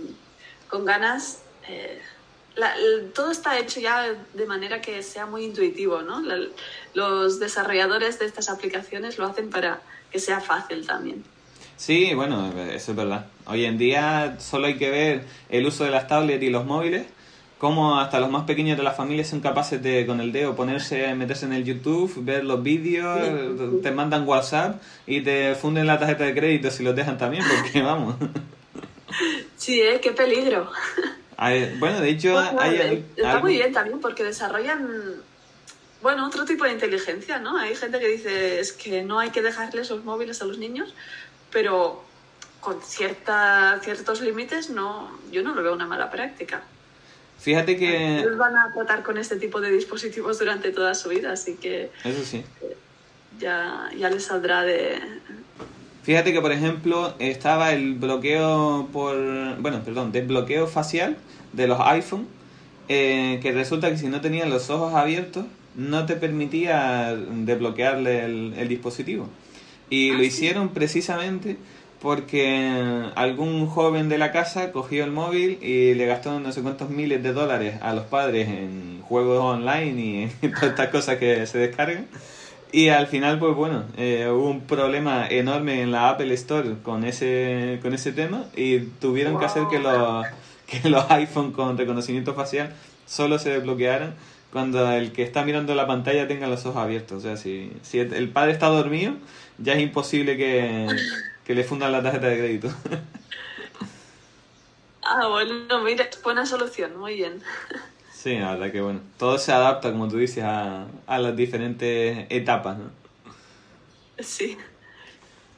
con 0.69 0.85
ganas. 0.85 1.41
Eh, 1.67 1.99
la, 2.55 2.73
todo 3.13 3.29
está 3.29 3.59
hecho 3.59 3.81
ya 3.81 4.15
de 4.33 4.45
manera 4.45 4.79
que 4.79 5.03
sea 5.03 5.25
muy 5.25 5.43
intuitivo, 5.43 6.01
¿no? 6.01 6.21
La, 6.21 6.39
los 6.93 7.41
desarrolladores 7.41 8.19
de 8.19 8.25
estas 8.25 8.47
aplicaciones 8.47 9.17
lo 9.17 9.25
hacen 9.25 9.49
para 9.49 9.81
que 10.09 10.19
sea 10.19 10.39
fácil 10.39 10.87
también. 10.87 11.25
Sí, 11.75 12.13
bueno, 12.13 12.53
eso 12.71 12.91
es 12.91 12.95
verdad. 12.95 13.25
Hoy 13.47 13.65
en 13.65 13.77
día 13.77 14.37
solo 14.39 14.67
hay 14.67 14.77
que 14.77 14.89
ver 14.89 15.25
el 15.49 15.65
uso 15.65 15.83
de 15.83 15.91
las 15.91 16.07
tablets 16.07 16.41
y 16.41 16.49
los 16.49 16.63
móviles 16.63 17.05
cómo 17.59 17.99
hasta 17.99 18.19
los 18.19 18.31
más 18.31 18.45
pequeños 18.45 18.77
de 18.77 18.83
la 18.83 18.91
familia 18.91 19.23
son 19.23 19.41
capaces 19.41 19.83
de 19.83 20.07
con 20.07 20.21
el 20.21 20.31
dedo 20.31 20.55
ponerse, 20.55 21.13
meterse 21.13 21.45
en 21.45 21.53
el 21.53 21.65
YouTube, 21.65 22.11
ver 22.23 22.45
los 22.45 22.63
vídeos, 22.63 23.19
te 23.83 23.91
mandan 23.91 24.27
WhatsApp 24.27 24.81
y 25.05 25.21
te 25.21 25.53
funden 25.55 25.85
la 25.85 25.99
tarjeta 25.99 26.23
de 26.23 26.33
crédito 26.33 26.71
si 26.71 26.83
los 26.83 26.95
dejan 26.95 27.17
también, 27.17 27.43
porque 27.47 27.81
vamos. 27.83 28.15
Sí, 29.57 29.81
¿eh? 29.81 29.99
qué 30.01 30.11
peligro. 30.11 30.71
bueno, 31.79 31.99
de 31.99 32.09
hecho, 32.09 32.39
hay, 32.59 33.05
está 33.15 33.31
algo... 33.31 33.43
muy 33.43 33.53
bien 33.55 33.73
también 33.73 33.99
porque 33.99 34.23
desarrollan 34.23 35.21
bueno, 36.01 36.25
otro 36.25 36.45
tipo 36.45 36.63
de 36.63 36.71
inteligencia, 36.71 37.39
¿no? 37.39 37.57
Hay 37.57 37.75
gente 37.75 37.99
que 37.99 38.07
dice 38.07 38.61
es 38.61 38.71
que 38.71 39.03
no 39.03 39.19
hay 39.19 39.31
que 39.31 39.41
dejarles 39.41 39.89
los 39.89 40.05
móviles 40.05 40.41
a 40.41 40.45
los 40.45 40.57
niños, 40.57 40.93
pero 41.51 42.05
con 42.61 42.81
cierta, 42.81 43.79
ciertos 43.83 44.21
límites 44.21 44.69
no, 44.69 45.11
yo 45.29 45.43
no 45.43 45.53
lo 45.53 45.61
veo 45.61 45.73
una 45.73 45.87
mala 45.87 46.09
práctica. 46.09 46.63
Fíjate 47.39 47.77
que... 47.77 48.19
Ellos 48.19 48.37
van 48.37 48.55
a 48.57 48.73
tratar 48.73 49.01
con 49.03 49.17
este 49.17 49.37
tipo 49.37 49.61
de 49.61 49.71
dispositivos 49.71 50.39
durante 50.39 50.71
toda 50.71 50.93
su 50.93 51.09
vida, 51.09 51.31
así 51.31 51.55
que... 51.55 51.89
Eso 52.03 52.23
sí. 52.23 52.43
Ya, 53.39 53.89
ya 53.97 54.09
les 54.09 54.25
saldrá 54.25 54.63
de... 54.63 54.99
Fíjate 56.03 56.33
que, 56.33 56.41
por 56.41 56.51
ejemplo, 56.51 57.13
estaba 57.19 57.71
el 57.71 57.95
bloqueo 57.95 58.89
por... 58.91 59.15
Bueno, 59.59 59.81
perdón, 59.83 60.11
desbloqueo 60.11 60.67
facial 60.67 61.17
de 61.53 61.67
los 61.67 61.79
iPhone, 61.79 62.27
eh, 62.89 63.39
que 63.41 63.51
resulta 63.51 63.89
que 63.89 63.97
si 63.97 64.07
no 64.07 64.19
tenían 64.19 64.49
los 64.49 64.69
ojos 64.69 64.93
abiertos, 64.93 65.45
no 65.75 66.05
te 66.05 66.15
permitía 66.15 67.15
desbloquearle 67.15 68.25
el, 68.25 68.53
el 68.57 68.67
dispositivo. 68.67 69.29
Y 69.89 70.11
¿Ah, 70.11 70.13
lo 70.15 70.23
hicieron 70.23 70.69
precisamente 70.69 71.57
porque 72.01 73.03
algún 73.15 73.67
joven 73.67 74.07
de 74.09 74.17
la 74.17 74.31
casa 74.31 74.71
cogió 74.71 75.03
el 75.03 75.11
móvil 75.11 75.61
y 75.61 75.93
le 75.95 76.05
gastó 76.05 76.39
no 76.39 76.51
sé 76.51 76.61
cuántos 76.61 76.89
miles 76.89 77.21
de 77.21 77.33
dólares 77.33 77.75
a 77.81 77.93
los 77.93 78.05
padres 78.05 78.47
en 78.47 79.01
juegos 79.01 79.39
online 79.39 80.01
y 80.01 80.31
en 80.45 80.53
todas 80.53 80.69
estas 80.69 80.89
cosas 80.89 81.17
que 81.17 81.45
se 81.45 81.57
descargan. 81.57 82.07
Y 82.71 82.89
al 82.89 83.07
final, 83.07 83.39
pues 83.39 83.55
bueno, 83.55 83.83
eh, 83.97 84.29
hubo 84.31 84.47
un 84.47 84.61
problema 84.61 85.27
enorme 85.27 85.81
en 85.81 85.91
la 85.91 86.09
Apple 86.09 86.31
Store 86.35 86.75
con 86.83 87.03
ese, 87.03 87.79
con 87.81 87.93
ese 87.95 88.11
tema 88.11 88.45
y 88.55 88.79
tuvieron 88.79 89.39
que 89.39 89.45
hacer 89.45 89.63
que 89.71 89.79
los, 89.79 90.25
que 90.67 90.87
los 90.87 91.09
iPhone 91.09 91.51
con 91.51 91.77
reconocimiento 91.77 92.35
facial 92.35 92.73
solo 93.07 93.39
se 93.39 93.49
desbloquearan 93.49 94.13
cuando 94.51 94.91
el 94.91 95.11
que 95.11 95.23
está 95.23 95.43
mirando 95.43 95.73
la 95.73 95.87
pantalla 95.87 96.27
tenga 96.27 96.47
los 96.47 96.65
ojos 96.67 96.77
abiertos. 96.77 97.17
O 97.17 97.21
sea, 97.21 97.37
si, 97.37 97.71
si 97.81 97.99
el 97.99 98.29
padre 98.29 98.51
está 98.51 98.67
dormido, 98.67 99.13
ya 99.57 99.73
es 99.73 99.81
imposible 99.81 100.37
que, 100.37 100.87
que 101.49 101.55
le 101.55 101.63
fundan 101.63 101.91
la 101.91 102.03
tarjeta 102.03 102.27
de 102.27 102.37
crédito. 102.37 102.71
ah, 105.01 105.27
bueno, 105.29 105.83
mira, 105.83 106.07
buena 106.23 106.45
solución, 106.45 106.95
muy 106.99 107.15
bien. 107.15 107.41
Sí, 108.13 108.37
la 108.37 108.51
verdad 108.51 108.71
que 108.71 108.81
bueno. 108.81 108.99
Todo 109.17 109.39
se 109.39 109.51
adapta, 109.51 109.89
como 109.91 110.07
tú 110.07 110.17
dices, 110.17 110.43
a, 110.43 110.85
a 111.07 111.17
las 111.17 111.35
diferentes 111.35 112.27
etapas, 112.29 112.77
¿no? 112.77 112.91
Sí. 114.19 114.59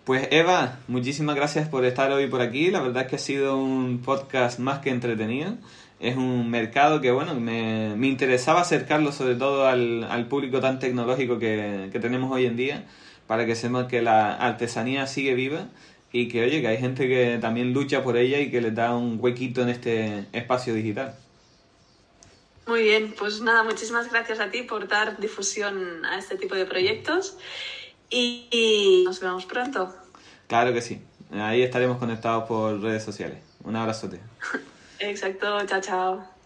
Pues 0.06 0.30
Eva, 0.32 0.80
muchísimas 0.88 1.36
gracias 1.36 1.68
por 1.68 1.84
estar 1.84 2.10
hoy 2.14 2.28
por 2.28 2.40
aquí. 2.40 2.72
La 2.72 2.80
verdad 2.80 3.04
es 3.04 3.10
que 3.10 3.16
ha 3.18 3.20
sido 3.20 3.58
un 3.58 4.02
podcast 4.02 4.60
más 4.60 4.80
que 4.80 4.92
entretenido. 4.92 5.56
Es 6.00 6.16
un 6.16 6.50
mercado 6.50 7.02
que, 7.02 7.12
bueno, 7.12 7.36
me, 7.36 7.98
me 7.98 8.08
interesaba 8.08 8.62
acercarlo 8.62 9.12
sobre 9.12 9.36
todo 9.36 9.68
al, 9.68 10.06
al 10.06 10.28
público 10.28 10.62
tan 10.62 10.80
tecnológico 10.80 11.38
que, 11.38 11.90
que 11.92 12.00
tenemos 12.00 12.32
hoy 12.32 12.46
en 12.46 12.56
día 12.56 12.86
para 13.32 13.46
que 13.46 13.56
sepan 13.56 13.88
que 13.88 14.02
la 14.02 14.36
artesanía 14.36 15.08
sigue 15.08 15.36
viva 15.36 15.70
y 16.12 16.28
que, 16.28 16.44
oye, 16.44 16.60
que 16.60 16.68
hay 16.68 16.78
gente 16.80 17.08
que 17.08 17.38
también 17.40 17.72
lucha 17.72 18.04
por 18.04 18.18
ella 18.18 18.42
y 18.42 18.52
que 18.52 18.60
le 18.60 18.72
da 18.72 18.94
un 18.94 19.20
huequito 19.22 19.62
en 19.62 19.70
este 19.70 20.26
espacio 20.34 20.74
digital. 20.74 21.16
Muy 22.68 22.84
bien, 22.84 23.16
pues 23.18 23.40
nada, 23.40 23.64
muchísimas 23.64 24.12
gracias 24.12 24.42
a 24.42 24.52
ti 24.52 24.64
por 24.64 24.86
dar 24.90 25.18
difusión 25.18 26.04
a 26.04 26.20
este 26.20 26.36
tipo 26.36 26.56
de 26.56 26.66
proyectos 26.66 27.38
y, 28.10 28.50
y 28.52 29.04
nos 29.06 29.22
vemos 29.22 29.46
pronto. 29.46 29.96
Claro 30.48 30.74
que 30.74 30.82
sí, 30.82 31.02
ahí 31.32 31.62
estaremos 31.62 32.00
conectados 32.00 32.44
por 32.50 32.82
redes 32.82 33.02
sociales. 33.02 33.38
Un 33.64 33.78
abrazote. 33.78 34.20
Exacto, 35.00 35.66
chao, 35.68 35.80
chao. 35.80 36.31